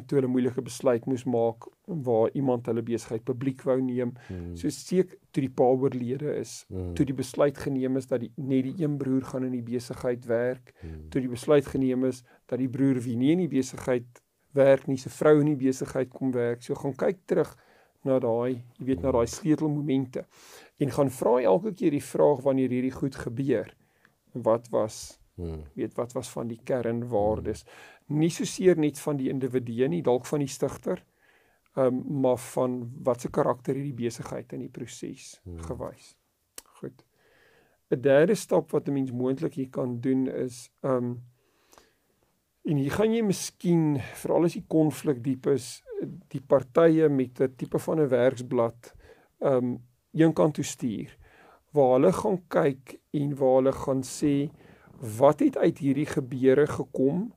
toe 0.07 0.17
hulle 0.17 0.29
moeilike 0.31 0.61
besluit 0.65 1.05
moes 1.09 1.23
maak 1.29 1.67
waar 1.85 2.31
iemand 2.37 2.67
hulle 2.69 2.83
besigheid 2.85 3.23
publiek 3.27 3.63
wou 3.67 3.77
neem. 3.81 4.13
Hmm. 4.27 4.55
So 4.59 4.71
seker 4.73 5.17
toe 5.31 5.43
die 5.45 5.51
pa 5.61 5.67
oorlede 5.71 6.35
is, 6.39 6.61
hmm. 6.69 6.93
toe 6.97 7.05
die 7.07 7.15
besluit 7.17 7.57
geneem 7.57 7.99
is 7.99 8.09
dat 8.11 8.23
die 8.23 8.31
net 8.37 8.67
die 8.67 8.83
een 8.83 8.97
broer 9.01 9.23
gaan 9.31 9.47
in 9.47 9.55
die 9.57 9.65
besigheid 9.65 10.27
werk, 10.29 10.73
hmm. 10.81 11.07
toe 11.13 11.23
die 11.23 11.31
besluit 11.31 11.67
geneem 11.71 12.07
is 12.09 12.23
dat 12.51 12.59
die 12.61 12.69
broer 12.71 13.01
wie 13.05 13.17
nie 13.19 13.33
in 13.35 13.45
die 13.45 13.51
besigheid 13.51 14.23
werk 14.57 14.87
nie, 14.87 14.99
se 14.99 15.11
vrou 15.13 15.37
in 15.39 15.53
die 15.53 15.59
besigheid 15.59 16.11
kom 16.11 16.33
werk. 16.35 16.63
So 16.63 16.75
gaan 16.75 16.97
kyk 16.97 17.23
terug 17.29 17.55
na 18.07 18.17
daai, 18.19 18.61
jy 18.79 18.89
weet 18.89 19.05
na 19.05 19.13
daai 19.13 19.27
sleutelmomente 19.29 20.25
en 20.81 20.93
gaan 20.95 21.11
vra 21.13 21.37
elke 21.45 21.75
keer 21.77 21.93
die 21.93 22.03
vraag 22.03 22.41
wanneer 22.45 22.73
hierdie 22.73 22.95
goed 22.95 23.15
gebeur. 23.15 23.69
Wat 24.33 24.69
was 24.73 25.20
hmm. 25.41 25.63
weet 25.75 25.95
wat 25.97 26.13
was 26.17 26.29
van 26.29 26.47
die 26.47 26.59
kernwaardes? 26.63 27.65
Hmm. 28.07 28.19
Nie 28.21 28.31
so 28.33 28.45
seer 28.45 28.77
net 28.77 28.99
van 28.99 29.17
die 29.17 29.29
individu 29.29 29.87
nie, 29.87 30.01
dalk 30.05 30.25
van 30.29 30.43
die 30.43 30.51
stigter, 30.51 31.03
um, 31.75 32.03
maar 32.21 32.37
van 32.37 32.81
wat 33.03 33.21
se 33.21 33.29
karakter 33.29 33.75
hierdie 33.75 33.97
besigheid 34.05 34.53
in 34.53 34.65
die 34.65 34.73
proses 34.73 35.39
hmm. 35.43 35.61
gewys. 35.67 36.15
Goed. 36.81 37.05
'n 37.91 38.01
Derde 38.01 38.35
stap 38.35 38.71
wat 38.71 38.87
'n 38.87 38.93
mens 38.93 39.11
moontlik 39.11 39.53
hier 39.53 39.69
kan 39.69 39.99
doen 39.99 40.27
is 40.27 40.69
um 40.81 41.23
en 42.63 42.77
hier 42.77 42.91
gaan 42.91 43.13
jy 43.13 43.21
miskien 43.25 43.99
veral 43.99 44.45
as 44.45 44.53
die 44.53 44.67
konflik 44.67 45.23
diep 45.23 45.47
is, 45.49 45.81
die 46.29 46.41
partye 46.41 47.09
met 47.09 47.41
'n 47.41 47.55
tipe 47.57 47.79
van 47.79 47.99
'n 47.99 48.09
werksblad 48.09 48.93
um 49.39 49.81
een 50.13 50.33
kant 50.33 50.53
toe 50.53 50.63
stuur 50.63 51.17
waar 51.71 51.93
hulle 51.95 52.11
gaan 52.11 52.39
kyk 52.47 52.99
en 53.11 53.35
waar 53.35 53.55
hulle 53.59 53.71
gaan 53.71 54.03
sê 54.03 54.51
wat 55.01 55.39
het 55.39 55.57
uit 55.57 55.77
hierdie 55.77 56.05
gebeure 56.05 56.67
gekom 56.67 57.33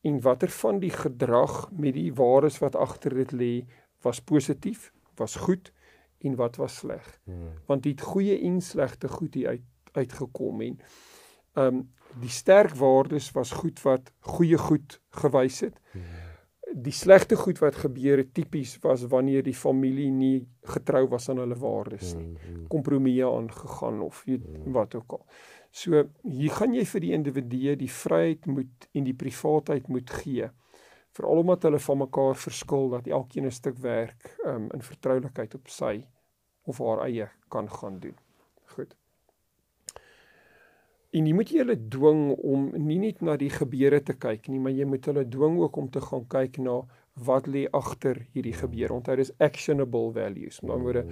en 0.00 0.20
watter 0.20 0.48
van 0.48 0.78
die 0.80 0.92
gedrag 0.92 1.70
met 1.72 1.94
die 1.96 2.12
waardes 2.14 2.58
wat 2.58 2.76
agter 2.76 3.14
dit 3.14 3.32
lê 3.32 3.54
was 4.04 4.20
positief, 4.20 4.92
was 5.16 5.36
goed 5.36 5.72
en 6.24 6.36
wat 6.36 6.56
was 6.56 6.76
sleg. 6.76 7.20
Hmm. 7.24 7.52
Want 7.66 7.82
dit 7.82 8.00
goeie 8.00 8.38
en 8.40 8.60
slegte 8.60 9.08
goed 9.08 9.34
hier 9.34 9.48
uit 9.48 9.70
uitgekom 9.94 10.60
en 10.60 10.78
ehm 11.54 11.66
um, 11.66 11.82
die 12.20 12.30
sterk 12.30 12.74
waardes 12.78 13.30
was 13.34 13.50
goed 13.50 13.82
wat 13.82 14.12
goeie 14.20 14.58
goed 14.58 15.00
gewys 15.10 15.60
het. 15.60 15.78
Hmm 15.92 16.24
die 16.74 16.92
slegte 16.92 17.36
goed 17.38 17.60
wat 17.62 17.76
gebeur 17.78 18.18
het 18.18 18.32
tipies 18.34 18.74
was 18.82 19.04
wanneer 19.10 19.44
die 19.46 19.54
familie 19.54 20.10
nie 20.10 20.46
getrou 20.74 21.06
was 21.12 21.28
aan 21.30 21.38
hulle 21.42 21.56
waardes 21.58 22.14
nie. 22.14 22.32
Mm-hmm. 22.32 22.64
Kompromieë 22.72 23.28
aangegaan 23.28 24.00
of 24.02 24.22
weet 24.26 24.46
mm. 24.48 24.72
wat 24.74 24.94
ook 24.98 25.18
al. 25.18 25.22
So 25.74 26.04
hier 26.22 26.54
gaan 26.54 26.74
jy 26.76 26.84
vir 26.86 27.02
die 27.02 27.14
individue 27.16 27.72
die 27.78 27.90
vryheid 27.90 28.46
moet 28.46 28.86
en 28.94 29.06
die 29.08 29.16
privaatheid 29.18 29.88
moet 29.90 30.10
gee. 30.22 30.50
Veral 31.14 31.42
omdat 31.42 31.66
hulle 31.66 31.80
van 31.82 31.98
mekaar 31.98 32.36
verskil 32.38 32.92
dat 32.92 33.08
elkeen 33.10 33.46
'n 33.46 33.54
stuk 33.54 33.78
werk 33.82 34.36
um, 34.46 34.68
in 34.70 34.82
vertroulikheid 34.82 35.54
op 35.54 35.68
sy 35.68 36.04
of 36.70 36.78
haar 36.78 37.02
eie 37.06 37.28
kan 37.48 37.70
gaan 37.70 37.98
doen. 38.00 38.14
Goed. 38.76 38.94
En 41.10 41.26
jy 41.26 41.34
moet 41.34 41.50
jy 41.50 41.58
hulle 41.58 41.78
dwing 41.88 42.22
om 42.34 42.70
nie 42.74 42.98
net 42.98 43.20
na 43.22 43.36
die 43.36 43.50
gebeure 43.50 44.00
te 44.02 44.14
kyk 44.14 44.48
nie, 44.48 44.58
maar 44.58 44.72
jy 44.72 44.86
moet 44.86 45.06
hulle 45.06 45.26
dwing 45.28 45.58
ook 45.58 45.76
om 45.76 45.90
te 45.90 46.00
gaan 46.00 46.26
kyk 46.26 46.58
na 46.58 46.80
wat 47.14 47.46
lê 47.46 47.66
agter 47.70 48.26
hierdie 48.32 48.56
gebeur. 48.58 48.92
Onthou 48.92 49.16
dis 49.16 49.32
actionable 49.38 50.12
values. 50.12 50.60
Met 50.60 50.70
ander 50.70 50.84
woorde 50.84 51.04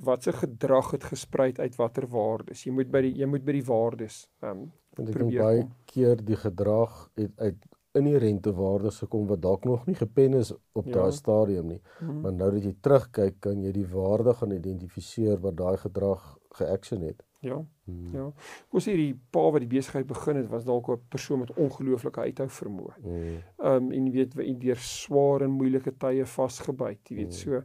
wat 0.00 0.22
se 0.22 0.32
gedrag 0.32 0.90
het 0.90 1.04
gespruit 1.04 1.58
uit 1.60 1.74
watter 1.76 2.06
waardes. 2.08 2.64
Jy 2.64 2.72
moet 2.72 2.90
by 2.90 3.02
die 3.04 3.12
jy 3.20 3.26
moet 3.28 3.44
by 3.44 3.52
die 3.52 3.66
waardes 3.66 4.28
ehm 4.40 4.62
um, 4.64 4.68
Want 4.98 5.12
ek 5.12 5.18
dink 5.20 5.36
baie 5.38 5.66
keer 5.86 6.22
die 6.26 6.36
gedrag 6.36 6.94
het 7.14 7.36
uit 7.38 7.58
inherente 7.98 8.52
waardes 8.54 8.98
gekom 9.02 9.26
wat 9.30 9.42
dalk 9.42 9.64
nog 9.64 9.86
nie 9.86 9.94
gepen 9.98 10.34
is 10.38 10.50
op 10.72 10.86
ja. 10.86 10.92
daai 10.98 11.12
stadium 11.12 11.66
nie. 11.66 11.80
Mm 11.80 12.08
-hmm. 12.08 12.20
Maar 12.20 12.32
nou 12.32 12.50
dat 12.50 12.64
jy 12.64 12.74
terugkyk, 12.80 13.40
kan 13.40 13.62
jy 13.62 13.72
die 13.72 13.86
waarde 13.86 14.34
gaan 14.34 14.50
identifiseer 14.50 15.38
wat 15.40 15.56
daai 15.56 15.76
gedrag 15.76 16.38
geaction 16.58 17.02
het. 17.02 17.22
Ja. 17.40 17.56
Hmm. 17.84 18.12
Ja. 18.12 18.26
Ons 18.70 18.86
sê 18.86 18.94
die 18.98 19.14
pa 19.32 19.46
wat 19.50 19.64
die 19.64 19.70
besigheid 19.70 20.06
begin 20.06 20.36
het 20.36 20.48
was 20.52 20.64
dalk 20.64 20.90
'n 20.92 21.00
persoon 21.08 21.38
met 21.38 21.52
ongelooflike 21.56 22.20
uithou 22.20 22.48
vermoë. 22.48 22.94
Hmm. 23.00 23.42
Ehm 23.58 23.84
um, 23.84 23.92
en 23.92 24.10
weet 24.12 24.34
wie 24.34 24.56
deur 24.56 24.76
swaar 24.76 25.42
en 25.42 25.50
moeilike 25.50 25.96
tye 25.96 26.26
vasgebyt, 26.26 27.08
jy 27.08 27.16
weet 27.16 27.32
hmm. 27.32 27.42
so 27.42 27.62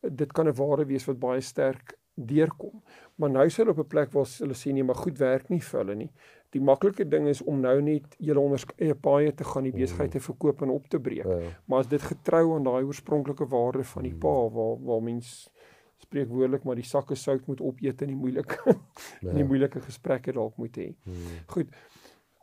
dit 0.00 0.32
kan 0.32 0.46
'n 0.46 0.54
waarde 0.54 0.86
wees 0.86 1.04
wat 1.04 1.18
baie 1.18 1.40
sterk 1.40 1.98
deurkom. 2.14 2.82
Maar 3.14 3.30
nou 3.30 3.48
sê 3.48 3.56
hulle 3.62 3.70
op 3.70 3.78
'n 3.78 3.86
plek 3.86 4.12
waar 4.12 4.26
hulle 4.38 4.54
sê 4.54 4.72
nee, 4.72 4.84
maar 4.84 4.94
goed 4.94 5.18
werk 5.18 5.48
nie 5.48 5.62
vir 5.62 5.80
hulle 5.80 5.94
nie. 5.94 6.10
Die 6.50 6.60
maklike 6.60 7.08
ding 7.08 7.26
is 7.28 7.42
om 7.42 7.60
nou 7.60 7.80
net 7.82 8.14
julle 8.18 8.40
onderskeie 8.40 8.94
paaie 8.94 9.34
te 9.34 9.44
gaan 9.44 9.62
die 9.62 9.72
mm. 9.72 9.78
besigheid 9.78 10.10
te 10.10 10.20
verkoop 10.20 10.62
en 10.62 10.70
op 10.70 10.88
te 10.88 11.00
breek. 11.00 11.24
Ja. 11.24 11.38
Maar 11.64 11.78
as 11.78 11.88
dit 11.88 12.02
getrou 12.02 12.54
aan 12.54 12.64
daai 12.64 12.84
oorspronklike 12.84 13.46
waarde 13.46 13.84
van 13.84 14.02
die 14.02 14.12
mm. 14.12 14.18
pa 14.18 14.48
waar 14.48 14.76
waar 14.84 15.02
mens 15.02 15.50
spreek 16.04 16.28
woordelik 16.28 16.64
maar 16.64 16.78
die 16.78 16.86
sakke 16.86 17.16
sout 17.18 17.46
moet 17.46 17.60
opeet 17.60 18.02
in 18.02 18.12
die 18.14 18.18
moeilike 18.18 18.58
ja. 18.66 18.76
in 19.30 19.40
die 19.42 19.46
moeilike 19.48 19.80
gesprekke 19.84 20.34
dalk 20.36 20.56
moet 20.56 20.76
hê. 20.76 20.90
Mm. 21.04 21.40
Goed. 21.54 21.72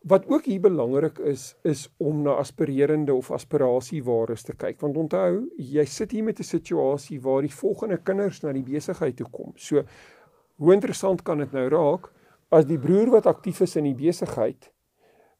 Wat 0.06 0.28
ook 0.30 0.46
hier 0.46 0.62
belangrik 0.62 1.20
is 1.20 1.56
is 1.64 1.88
om 1.98 2.22
na 2.26 2.36
aspirerende 2.42 3.14
of 3.14 3.32
aspirasiewaardes 3.32 4.46
te 4.46 4.54
kyk 4.54 4.82
want 4.82 4.98
onthou 4.98 5.46
jy 5.58 5.86
sit 5.86 6.12
hier 6.12 6.24
met 6.24 6.40
'n 6.40 6.52
situasie 6.52 7.22
waar 7.22 7.42
die 7.42 7.56
volgende 7.62 7.98
kinders 7.98 8.44
na 8.44 8.54
die 8.54 8.64
besigheid 8.64 9.18
toe 9.18 9.30
kom. 9.32 9.54
So 9.56 9.84
hoe 10.56 10.74
interessant 10.74 11.22
kan 11.22 11.38
dit 11.38 11.52
nou 11.52 11.70
raak? 11.70 12.12
as 12.54 12.68
die 12.70 12.80
broer 12.82 13.12
wat 13.14 13.28
aktief 13.30 13.62
is 13.66 13.76
in 13.80 13.90
die 13.90 13.98
besigheid 13.98 14.72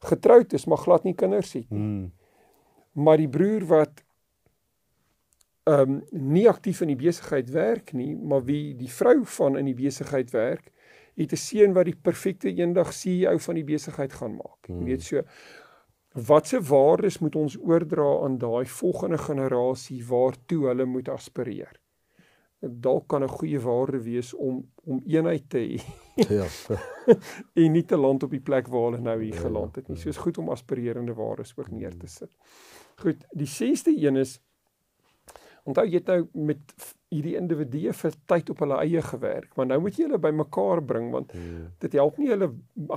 getroud 0.06 0.52
is, 0.54 0.66
maar 0.68 0.82
glad 0.82 1.06
nie 1.06 1.16
kinders 1.18 1.54
het 1.56 1.70
nie. 1.72 1.80
Hmm. 1.80 2.12
Maar 3.06 3.20
die 3.20 3.30
broer 3.32 3.64
wat 3.68 4.02
ehm 5.66 5.80
um, 5.80 6.02
nie 6.10 6.46
aktief 6.48 6.80
in 6.84 6.92
die 6.92 7.00
besigheid 7.00 7.50
werk 7.50 7.92
nie, 7.92 8.14
maar 8.16 8.44
wie 8.46 8.74
die 8.78 8.90
vrou 8.90 9.24
van 9.36 9.58
in 9.58 9.66
die 9.66 9.74
besigheid 9.74 10.30
werk, 10.30 10.70
het 11.16 11.32
'n 11.32 11.36
seun 11.36 11.72
wat 11.72 11.84
die 11.84 11.96
perfekte 11.96 12.52
eendag 12.54 12.92
CEO 12.92 13.38
van 13.38 13.54
die 13.54 13.64
besigheid 13.64 14.12
gaan 14.12 14.36
maak. 14.36 14.66
Hmm. 14.66 14.78
Jy 14.80 14.84
weet 14.84 15.02
so 15.02 15.22
watse 16.26 16.60
waardes 16.60 17.18
moet 17.18 17.36
ons 17.36 17.58
oordra 17.58 18.24
aan 18.24 18.38
daai 18.38 18.66
volgende 18.66 19.18
generasie 19.18 20.04
waartoe 20.06 20.66
hulle 20.66 20.84
moet 20.84 21.08
aspireer? 21.08 21.80
dalk 22.60 23.08
kan 23.08 23.22
'n 23.22 23.28
goeie 23.28 23.60
waarde 23.60 24.02
wees 24.02 24.34
om 24.34 24.72
om 24.84 25.02
eenheid 25.06 25.50
te 25.50 25.58
hê. 25.58 25.80
ja. 26.38 26.46
en 27.62 27.72
nie 27.72 27.84
te 27.84 27.96
land 27.96 28.22
op 28.22 28.30
die 28.30 28.40
plek 28.40 28.68
waar 28.68 28.90
hulle 28.90 29.00
nou 29.00 29.22
hier 29.22 29.34
ja, 29.34 29.40
geland 29.40 29.76
het 29.76 29.88
nie. 29.88 29.96
So 29.96 30.08
is 30.08 30.16
goed 30.16 30.38
om 30.38 30.48
aspirerende 30.48 31.14
waardes 31.14 31.52
ook 31.56 31.70
neer 31.70 31.96
te 31.96 32.06
sit. 32.06 32.30
Goed, 32.96 33.26
die 33.30 33.48
6ste 33.48 33.92
een 33.96 34.16
is 34.16 34.40
onthou 35.66 35.84
jy 35.86 35.98
het 35.98 36.10
nou 36.12 36.46
met 36.48 36.74
hierdie 37.10 37.36
individue 37.38 37.92
vir 37.94 38.14
tyd 38.30 38.50
op 38.52 38.62
hulle 38.62 38.78
eie 38.82 39.02
gewerk, 39.02 39.50
maar 39.58 39.68
nou 39.70 39.78
moet 39.82 39.98
jy 39.98 40.06
hulle 40.06 40.20
bymekaar 40.22 40.82
bring 40.86 41.10
want 41.14 41.32
hmm. 41.34 41.66
dit 41.82 41.96
help 41.98 42.18
nie 42.22 42.30
hulle 42.32 42.50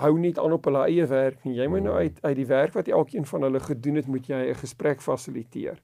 hou 0.05 0.13
net 0.19 0.41
aan 0.41 0.55
op 0.57 0.69
hulle 0.69 0.85
eie 0.87 1.05
werk 1.09 1.45
nie. 1.45 1.57
Jy 1.57 1.67
moet 1.71 1.85
nou 1.85 1.95
hmm. 1.95 2.05
uit 2.05 2.19
uit 2.25 2.35
die 2.41 2.49
werk 2.49 2.77
wat 2.77 2.91
elkeen 2.93 3.25
van 3.29 3.47
hulle 3.47 3.61
gedoen 3.63 4.01
het, 4.01 4.07
moet 4.07 4.29
jy 4.29 4.41
'n 4.49 4.61
gesprek 4.61 5.01
fasiliteer. 5.01 5.81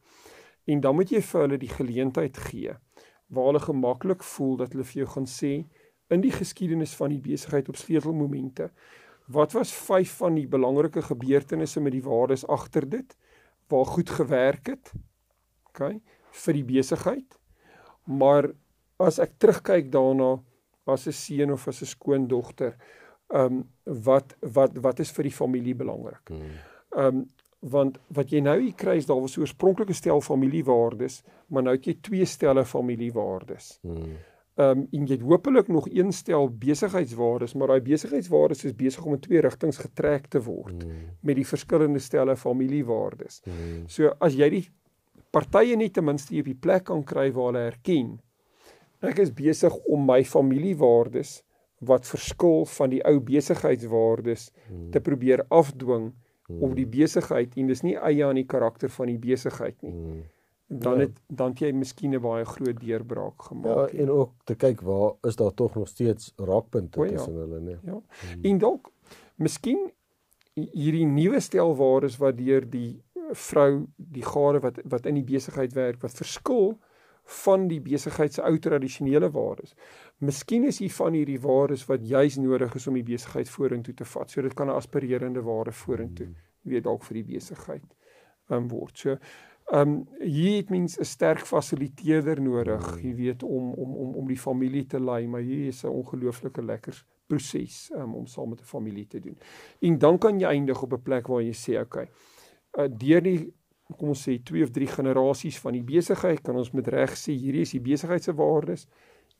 En 0.65 0.81
dan 0.81 0.95
moet 0.95 1.11
jy 1.11 1.21
vir 1.21 1.41
hulle 1.41 1.57
die 1.61 1.73
geleentheid 1.73 2.37
gee 2.49 2.77
waar 3.27 3.45
hulle 3.45 3.59
gemaklik 3.59 4.23
voel 4.23 4.55
dat 4.57 4.73
hulle 4.73 4.85
vir 4.85 5.01
jou 5.03 5.09
gaan 5.15 5.27
sê 5.29 5.53
in 6.13 6.21
die 6.21 6.31
geskiedenis 6.31 6.93
van 6.95 7.09
die 7.09 7.21
besigheid 7.21 7.69
op 7.69 7.79
sleutelmomente 7.81 8.69
wat 9.25 9.55
was 9.57 9.73
vyf 9.73 10.17
van 10.21 10.37
die 10.37 10.47
belangrike 10.47 11.01
gebeurtenisse 11.01 11.81
met 11.81 11.95
die 11.95 12.03
waardes 12.05 12.45
agter 12.47 12.85
dit 12.89 13.17
waar 13.73 13.85
goed 13.85 14.09
gewerk 14.09 14.67
het 14.67 14.91
OK 15.69 15.97
vir 16.43 16.59
die 16.59 16.67
besigheid 16.75 17.39
maar 18.05 18.51
as 19.01 19.19
ek 19.19 19.39
terugkyk 19.39 19.91
daarna 19.91 20.35
as 20.85 21.07
'n 21.07 21.11
seun 21.11 21.51
of 21.51 21.67
as 21.67 21.81
'n 21.81 21.93
skoondogter 21.95 22.75
ehm 23.33 23.45
um, 23.45 23.63
wat 23.85 24.35
wat 24.41 24.77
wat 24.77 24.99
is 24.99 25.11
vir 25.11 25.23
die 25.23 25.37
familie 25.41 25.75
belangrik 25.75 26.29
hmm. 26.29 26.59
ehm 26.95 27.15
um, 27.15 27.25
want 27.65 27.97
wat 28.13 28.31
jy 28.33 28.41
nou 28.45 28.55
hier 28.59 28.75
kry 28.77 28.97
is 28.99 29.07
daar 29.09 29.21
was 29.23 29.37
oorspronklike 29.39 29.95
stel 29.97 30.21
familiewaardes, 30.21 31.21
maar 31.49 31.65
nou 31.65 31.75
het 31.75 31.87
jy 31.89 31.97
twee 32.05 32.25
stelle 32.29 32.65
familiewaardes. 32.65 33.77
Hmm. 33.85 34.15
Ehm 34.55 34.85
um, 34.85 34.85
en 34.95 35.07
jy 35.09 35.17
het 35.17 35.25
hopelik 35.27 35.67
nog 35.67 35.87
een 35.91 36.13
stel 36.15 36.47
besigheidswaardes, 36.47 37.57
maar 37.59 37.73
daai 37.73 37.81
besigheidswaardes 37.83 38.63
is 38.69 38.75
besig 38.75 39.03
om 39.05 39.17
in 39.17 39.19
twee 39.19 39.41
rigtings 39.43 39.81
getrek 39.83 40.29
te 40.31 40.39
word 40.45 40.83
hmm. 40.83 41.09
met 41.21 41.35
die 41.35 41.47
verskillende 41.47 41.99
stelle 41.99 42.37
familiewaardes. 42.39 43.41
Hmm. 43.43 43.83
So 43.91 44.13
as 44.19 44.37
jy 44.37 44.49
die 44.53 44.65
partye 45.35 45.75
net 45.75 45.97
ten 45.97 46.07
minste 46.07 46.39
op 46.39 46.47
die 46.51 46.61
plek 46.67 46.87
kan 46.91 47.03
kry 47.03 47.29
waar 47.35 47.51
hulle 47.51 47.65
erken 47.71 48.15
ek 49.05 49.19
is 49.25 49.33
besig 49.35 49.75
om 49.91 50.07
my 50.07 50.23
familiewaardes 50.23 51.41
wat 51.85 52.07
verskil 52.07 52.63
van 52.77 52.93
die 52.93 53.01
ou 53.07 53.17
besigheidswaardes 53.23 54.47
hmm. 54.67 54.91
te 54.91 55.01
probeer 55.03 55.43
afdwing 55.53 56.13
hmm. 56.47 56.61
of 56.63 56.75
die 56.77 56.87
besigheid 56.87 57.57
en 57.59 57.67
dis 57.71 57.83
nie 57.85 57.97
eie 57.97 58.23
aan 58.25 58.39
die 58.39 58.47
karakter 58.47 58.91
van 58.93 59.11
die 59.11 59.19
besigheid 59.19 59.77
nie. 59.83 59.93
Hmm. 59.93 60.23
Dan 60.65 60.97
ja. 60.97 61.05
het 61.05 61.19
dan 61.29 61.53
het 61.53 61.61
jy 61.61 61.71
miskien 61.77 62.15
'n 62.15 62.21
baie 62.21 62.45
groot 62.45 62.79
deurbraak 62.81 63.43
gemaak. 63.49 63.91
Ja, 63.91 63.99
en 64.01 64.09
ook 64.09 64.31
te 64.43 64.55
kyk 64.55 64.81
waar 64.81 65.13
is 65.21 65.35
daar 65.35 65.53
tog 65.53 65.75
nog 65.75 65.87
steeds 65.87 66.33
raakpunte 66.37 66.99
ja. 66.99 67.07
tussen 67.07 67.35
hulle, 67.35 67.59
nee. 67.59 67.77
Ja. 67.83 67.99
Hmm. 67.99 68.43
En 68.43 68.57
dalk 68.57 68.91
miskien 69.35 69.91
hierdie 70.55 71.05
nuwe 71.05 71.39
stel 71.39 71.75
waardes 71.75 72.17
wat 72.17 72.37
deur 72.37 72.69
die 72.69 73.03
vrou, 73.31 73.85
die 73.95 74.25
gade 74.25 74.59
wat 74.59 74.79
wat 74.83 75.05
in 75.05 75.15
die 75.15 75.23
besigheid 75.23 75.73
werk 75.73 76.01
wat 76.01 76.13
verskil 76.13 76.75
van 77.25 77.67
die 77.67 77.81
besigheid 77.81 78.33
se 78.33 78.43
ou 78.45 78.57
tradisionele 78.61 79.31
waardes. 79.33 79.73
Miskien 80.21 80.63
is 80.69 80.79
hier 80.79 80.93
van 80.93 81.13
hierdie 81.17 81.39
waardes 81.41 81.85
wat 81.89 82.05
juis 82.05 82.37
nodig 82.37 82.75
is 82.75 82.87
om 82.87 82.93
die 82.93 83.07
besigheid 83.07 83.49
vorentoe 83.49 83.93
te 83.93 84.05
vat. 84.05 84.29
So 84.29 84.41
dit 84.41 84.53
kan 84.53 84.67
'n 84.67 84.77
aspirerende 84.77 85.41
waarde 85.41 85.71
vorentoe, 85.71 86.29
weet 86.61 86.83
dalk 86.83 87.03
vir 87.03 87.13
die 87.23 87.33
besigheid 87.33 87.83
um, 88.49 88.67
word. 88.67 88.97
So 88.97 89.17
ehm 89.73 89.89
um, 89.89 90.07
hier 90.19 90.57
het 90.57 90.69
mens 90.69 90.99
'n 90.99 91.03
sterk 91.03 91.45
fasiliteerder 91.45 92.41
nodig, 92.41 93.01
jy 93.01 93.15
weet 93.15 93.43
om 93.43 93.73
om 93.73 93.95
om 93.95 94.15
om 94.15 94.27
die 94.27 94.39
familie 94.39 94.85
te 94.85 94.99
lei, 94.99 95.27
maar 95.27 95.41
hier 95.41 95.67
is 95.67 95.83
'n 95.83 95.87
ongelooflike 95.87 96.61
lekker 96.61 97.05
proses 97.27 97.91
um, 97.95 98.13
om 98.13 98.27
saam 98.27 98.49
met 98.49 98.61
'n 98.61 98.63
familie 98.65 99.07
te 99.07 99.19
doen. 99.19 99.37
En 99.79 99.97
dan 99.97 100.17
kan 100.17 100.39
jy 100.39 100.47
eindig 100.47 100.81
op 100.81 100.93
'n 100.93 101.01
plek 101.01 101.27
waar 101.27 101.41
jy 101.41 101.53
sê, 101.53 101.81
okay, 101.81 102.09
uh, 102.77 102.87
deur 102.89 103.21
die 103.21 103.53
kom 103.97 104.09
ons 104.09 104.23
sê 104.27 104.39
twee 104.43 104.63
of 104.63 104.71
drie 104.71 104.87
generasies 104.87 105.59
van 105.61 105.73
die 105.73 105.83
besigheid 105.83 106.41
kan 106.41 106.57
ons 106.57 106.71
met 106.73 106.87
reg 106.87 107.13
sê 107.17 107.35
hierdie 107.37 107.61
is 107.61 107.71
die 107.71 107.83
besigheid 107.85 108.23
se 108.23 108.33
waardes 108.33 108.87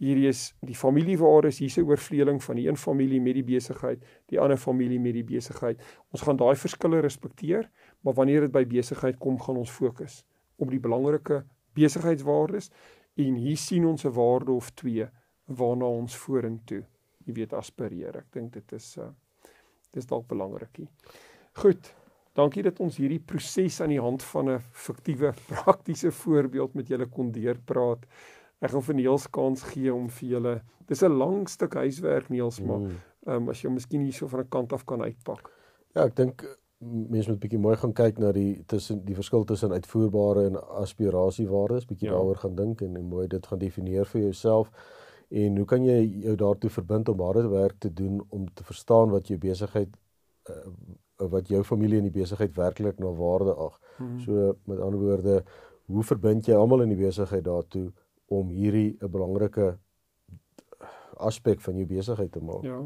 hierdie 0.02 0.28
is 0.28 0.50
die 0.66 0.76
familiewaardes, 0.76 1.60
hier's 1.64 1.78
'n 1.78 1.88
oorvleeling 1.88 2.42
van 2.44 2.56
die 2.56 2.68
een 2.68 2.78
familie 2.78 3.22
met 3.22 3.34
die 3.34 3.44
besigheid, 3.44 4.04
die 4.28 4.40
ander 4.40 4.58
familie 4.58 5.00
met 5.00 5.14
die 5.14 5.24
besigheid. 5.24 5.82
Ons 6.12 6.22
gaan 6.22 6.38
daai 6.38 6.56
verskille 6.56 7.00
respekteer, 7.00 7.70
maar 8.02 8.14
wanneer 8.14 8.42
dit 8.42 8.52
by 8.52 8.66
besigheid 8.66 9.18
kom, 9.18 9.40
gaan 9.40 9.58
ons 9.58 9.72
fokus 9.72 10.24
op 10.58 10.70
die 10.70 10.80
belangrike 10.80 11.46
besigheidswaardes 11.74 12.72
en 13.16 13.36
hier 13.36 13.58
sien 13.58 13.86
ons 13.86 14.06
'n 14.06 14.12
waarde 14.12 14.52
of 14.52 14.70
twee 14.72 15.08
waarna 15.48 15.86
ons 15.86 16.16
vorentoe, 16.16 16.86
jy 17.26 17.34
weet, 17.34 17.54
aspireer. 17.54 18.18
Ek 18.18 18.32
dink 18.32 18.54
dit 18.54 18.74
is 18.74 18.98
uh 18.98 19.12
dis 19.94 20.06
dalk 20.06 20.28
belangrik. 20.28 20.80
Goed. 21.54 22.05
Dankie 22.36 22.64
dat 22.66 22.80
ons 22.84 22.98
hierdie 23.00 23.22
proses 23.24 23.78
aan 23.82 23.94
die 23.94 24.02
hand 24.02 24.24
van 24.24 24.50
'n 24.50 24.60
fiktiewe 24.60 25.34
praktiese 25.52 26.12
voorbeeld 26.12 26.74
met 26.74 26.88
julle 26.88 27.08
kon 27.08 27.32
deurpraat. 27.32 28.06
Ek 28.60 28.72
gaan 28.72 28.84
vir 28.84 28.96
Niels 28.96 29.30
kans 29.30 29.64
gee 29.64 29.94
om 29.94 30.10
vir 30.10 30.30
julle. 30.30 30.62
Dis 30.88 31.04
'n 31.04 31.18
lang 31.18 31.50
stuk 31.50 31.74
huiswerk 31.74 32.30
Niels, 32.30 32.60
maar 32.62 32.80
mm. 32.80 32.86
ehm 33.28 33.36
mm. 33.36 33.44
um, 33.44 33.50
as 33.50 33.62
jy 33.62 33.70
miskien 33.70 34.02
hierso 34.02 34.28
van 34.28 34.40
'n 34.40 34.50
kant 34.50 34.74
af 34.74 34.86
kan 34.86 35.02
uitpak. 35.02 35.52
Ja, 35.96 36.04
ek 36.06 36.16
dink 36.16 36.44
mense 36.80 37.30
moet 37.30 37.40
bietjie 37.40 37.60
mooi 37.60 37.76
gaan 37.76 37.94
kyk 37.94 38.20
na 38.20 38.32
die 38.32 38.64
tussen 38.68 39.06
die 39.06 39.16
verskil 39.16 39.44
tussen 39.44 39.72
uitvoerbare 39.72 40.46
en 40.50 40.58
aspirasiewaardes, 40.82 41.88
bietjie 41.88 42.10
ja. 42.10 42.14
daaroor 42.14 42.36
gaan 42.36 42.56
dink 42.56 42.82
en, 42.82 42.96
en 42.96 43.06
mooi 43.10 43.28
dit 43.28 43.48
gaan 43.48 43.60
definieer 43.60 44.06
vir 44.06 44.22
jouself. 44.22 44.72
En 45.30 45.58
hoe 45.58 45.66
kan 45.66 45.84
jy 45.84 46.02
jou 46.28 46.36
daartoe 46.36 46.70
verbind 46.70 47.10
om 47.10 47.20
harde 47.20 47.48
werk 47.50 47.80
te 47.80 47.94
doen 47.94 48.22
om 48.30 48.46
te 48.54 48.64
verstaan 48.64 49.10
wat 49.10 49.28
jou 49.28 49.40
besigheid 49.40 49.96
uh, 50.50 50.68
wat 51.18 51.48
jou 51.48 51.64
familie 51.64 51.98
in 51.98 52.10
die 52.10 52.22
besigheid 52.22 52.56
werklik 52.56 53.00
na 53.00 53.12
waarde 53.16 53.56
ag. 53.56 53.80
Mm. 53.98 54.20
So 54.20 54.56
met 54.66 54.80
ander 54.80 55.00
woorde, 55.00 55.44
hoe 55.86 56.04
verbind 56.04 56.48
jy 56.48 56.56
almal 56.56 56.82
in 56.82 56.90
die 56.90 57.06
besigheid 57.06 57.44
daartoe 57.44 57.92
om 58.28 58.50
hierdie 58.50 58.98
'n 59.00 59.12
belangrike 59.12 59.78
aspek 61.18 61.62
van 61.62 61.78
jou 61.80 61.86
besigheid 61.88 62.32
te 62.32 62.42
maak. 62.44 62.64
Ja. 62.64 62.82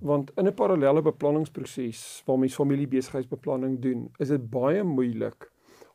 Want 0.00 0.30
in 0.36 0.46
'n 0.46 0.54
parallelle 0.54 1.02
beplanningsproses 1.02 2.22
waar 2.26 2.38
mens 2.38 2.54
familiebesigheidsbeplanning 2.54 3.78
doen, 3.80 4.10
is 4.18 4.28
dit 4.28 4.50
baie 4.50 4.82
moeilik 4.82 5.50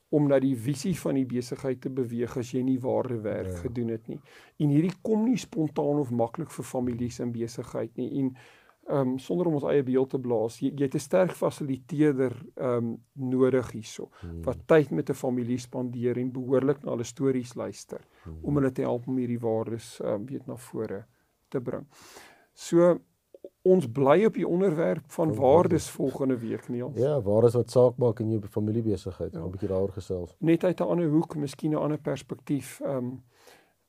om 0.10 0.27
na 0.27 0.39
die 0.39 0.55
visie 0.57 0.99
van 0.99 1.15
die 1.15 1.25
besigheid 1.25 1.81
te 1.81 1.89
beweeg 1.89 2.38
as 2.38 2.51
jy 2.51 2.62
nie 2.62 2.79
ware 2.79 3.21
werk 3.21 3.51
ja. 3.53 3.60
gedoen 3.63 3.88
het 3.88 4.07
nie. 4.07 4.19
En 4.60 4.69
hierdie 4.69 4.93
kom 5.01 5.23
nie 5.23 5.38
spontaan 5.38 6.01
of 6.03 6.12
maklik 6.12 6.51
vir 6.51 6.65
families 6.65 7.19
in 7.19 7.31
besigheid 7.31 7.95
nie. 7.95 8.10
En 8.19 8.36
ehm 8.91 9.13
um, 9.13 9.19
sonder 9.19 9.47
om 9.47 9.54
ons 9.54 9.67
eie 9.71 9.84
beeld 9.84 10.10
te 10.10 10.19
blaas, 10.19 10.60
jy, 10.60 10.71
jy 10.75 10.88
het 10.88 10.95
'n 10.95 11.06
sterk 11.08 11.36
fasiliteerder 11.38 12.36
ehm 12.56 12.77
um, 12.77 12.97
nodig 13.13 13.71
hierso 13.71 14.10
hmm. 14.21 14.41
wat 14.43 14.67
tyd 14.67 14.91
met 14.91 15.10
'n 15.10 15.13
familie 15.13 15.58
spandeer 15.58 16.17
en 16.17 16.32
behoorlik 16.32 16.84
na 16.84 16.91
hulle 16.91 17.04
stories 17.04 17.56
luister 17.56 18.01
hmm. 18.23 18.39
om 18.41 18.56
hulle 18.56 18.71
te 18.71 18.82
help 18.82 19.08
om 19.08 19.17
hierdie 19.17 19.39
waardes 19.39 19.99
ehm 19.99 20.13
um, 20.13 20.25
weet 20.25 20.45
na 20.47 20.56
vore 20.56 21.06
te 21.49 21.62
bring. 21.62 21.86
So 22.54 22.99
ons 23.62 23.86
bly 23.91 24.25
op 24.25 24.34
die 24.34 24.47
onderwerp 24.47 25.04
van 25.13 25.36
waardes 25.36 25.89
volgende 25.89 26.38
week 26.38 26.69
Niels. 26.69 26.97
Ja, 26.97 27.21
waardes 27.21 27.54
wat 27.54 27.69
saak 27.71 27.97
maak 27.97 28.19
in 28.19 28.32
jou 28.32 28.41
familiebesigheid. 28.47 29.34
Ja. 29.34 29.43
'n 29.45 29.51
bietjie 29.51 29.69
daaroor 29.69 29.93
gesels. 29.93 30.36
Net 30.39 30.63
uit 30.63 30.80
'n 30.80 30.84
ander 30.84 31.10
hoek, 31.10 31.36
miskien 31.36 31.71
'n 31.71 31.75
ander 31.75 31.99
perspektief. 31.99 32.80
Ehm 32.80 32.97
um, 32.97 33.23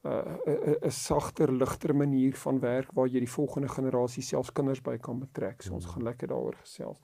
'n 0.04 0.08
uh, 0.46 0.86
'n 0.86 0.90
sagter, 0.90 1.52
ligter 1.52 1.94
manier 1.94 2.34
van 2.34 2.60
werk 2.60 2.92
waar 2.92 3.06
jy 3.06 3.18
die 3.18 3.30
volgende 3.30 3.68
generasie 3.68 4.22
selfs 4.22 4.52
kinders 4.52 4.82
by 4.82 4.96
kan 4.98 5.18
betrek. 5.18 5.62
So 5.62 5.74
ons 5.74 5.84
hmm. 5.84 5.92
gaan 5.92 6.02
lekker 6.02 6.28
daaroor 6.28 6.56
gesels. 6.60 6.98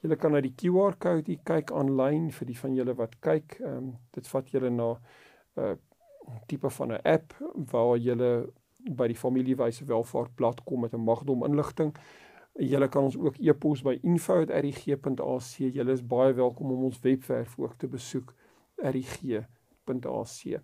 Julle 0.00 0.16
kan 0.16 0.32
na 0.32 0.40
die 0.40 0.54
QR 0.56 0.96
code 0.98 1.36
kyk 1.44 1.70
aanlyn 1.70 2.30
vir 2.32 2.46
die 2.46 2.58
van 2.58 2.74
julle 2.74 2.94
wat 2.96 3.18
kyk. 3.20 3.58
Ehm 3.60 3.76
um, 3.76 3.92
dit 4.16 4.28
vat 4.28 4.50
julle 4.50 4.70
na 4.70 4.90
'n 4.92 5.62
uh, 5.62 5.76
tipe 6.46 6.70
van 6.70 6.92
'n 6.92 7.00
app 7.04 7.34
waar 7.72 7.96
julle 7.98 8.52
by 8.88 9.06
die 9.06 9.16
familiewyse 9.16 9.84
welvaartblad 9.84 10.64
kom 10.64 10.80
met 10.80 10.94
'n 10.94 11.04
magdom 11.04 11.44
inligting. 11.44 11.94
Julle 12.54 12.88
kan 12.88 13.04
ons 13.04 13.16
ook 13.16 13.36
e-pos 13.38 13.82
by 13.82 13.98
info@rg.ac. 14.02 15.56
Julle 15.56 15.92
is 15.92 16.06
baie 16.06 16.32
welkom 16.32 16.70
om 16.70 16.84
ons 16.84 17.00
webwerf 17.00 17.58
ook 17.58 17.74
te 17.78 17.88
besoek 17.88 18.34
rg.ac. 18.76 20.60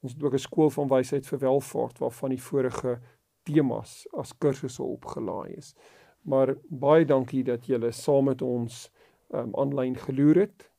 Ons 0.00 0.12
het 0.12 0.22
ook 0.22 0.34
'n 0.34 0.38
skool 0.38 0.70
van 0.70 0.88
wysheid 0.88 1.26
vir 1.26 1.38
welvaart 1.38 1.98
waarvan 1.98 2.30
die 2.30 2.42
vorige 2.42 2.98
temas 3.42 4.06
as 4.12 4.32
kursusse 4.38 4.82
opgelaai 4.82 5.56
is. 5.56 5.74
Maar 6.22 6.54
baie 6.68 7.04
dankie 7.04 7.44
dat 7.44 7.66
julle 7.66 7.92
saam 7.92 8.24
met 8.24 8.42
ons 8.42 8.90
um 9.34 9.54
aanlyn 9.54 9.96
geloer 9.96 10.36
het. 10.36 10.70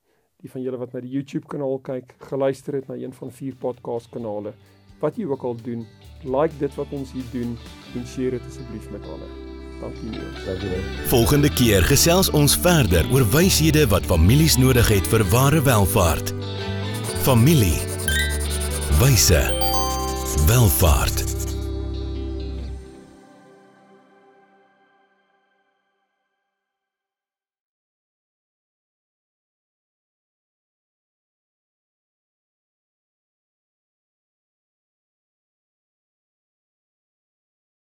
Die 0.41 0.51
van 0.51 0.61
julle 0.61 0.77
wat 0.77 0.93
na 0.93 1.01
die 1.03 1.11
YouTube 1.11 1.47
kanaal 1.47 1.79
kyk, 1.83 2.15
geluister 2.29 2.73
het 2.79 2.87
na 2.87 2.95
een 2.95 3.13
van 3.13 3.31
vier 3.31 3.55
podcast 3.55 4.09
kanale. 4.09 4.53
Wat 4.99 5.15
jy 5.15 5.25
ook 5.25 5.43
al 5.43 5.55
doen, 5.63 5.85
like 6.23 6.55
dit 6.59 6.75
wat 6.75 6.87
ons 6.91 7.11
hier 7.11 7.27
doen 7.31 7.57
en 7.95 8.05
share 8.05 8.37
dit 8.37 8.47
asseblief 8.47 8.89
met 8.91 9.03
ander. 9.03 9.29
Dankie. 9.79 10.11
Dankie. 10.45 10.81
Volgende 11.11 11.51
keer 11.53 11.83
gesels 11.87 12.31
ons 12.35 12.57
verder 12.59 13.07
oor 13.13 13.23
wyshede 13.31 13.87
wat 13.87 14.07
families 14.11 14.57
nodig 14.59 14.91
het 14.91 15.07
vir 15.07 15.23
ware 15.31 15.63
welvaart. 15.63 16.35
Familie. 17.23 17.88
Wyse. 18.99 19.53
Welvaart. 20.47 21.28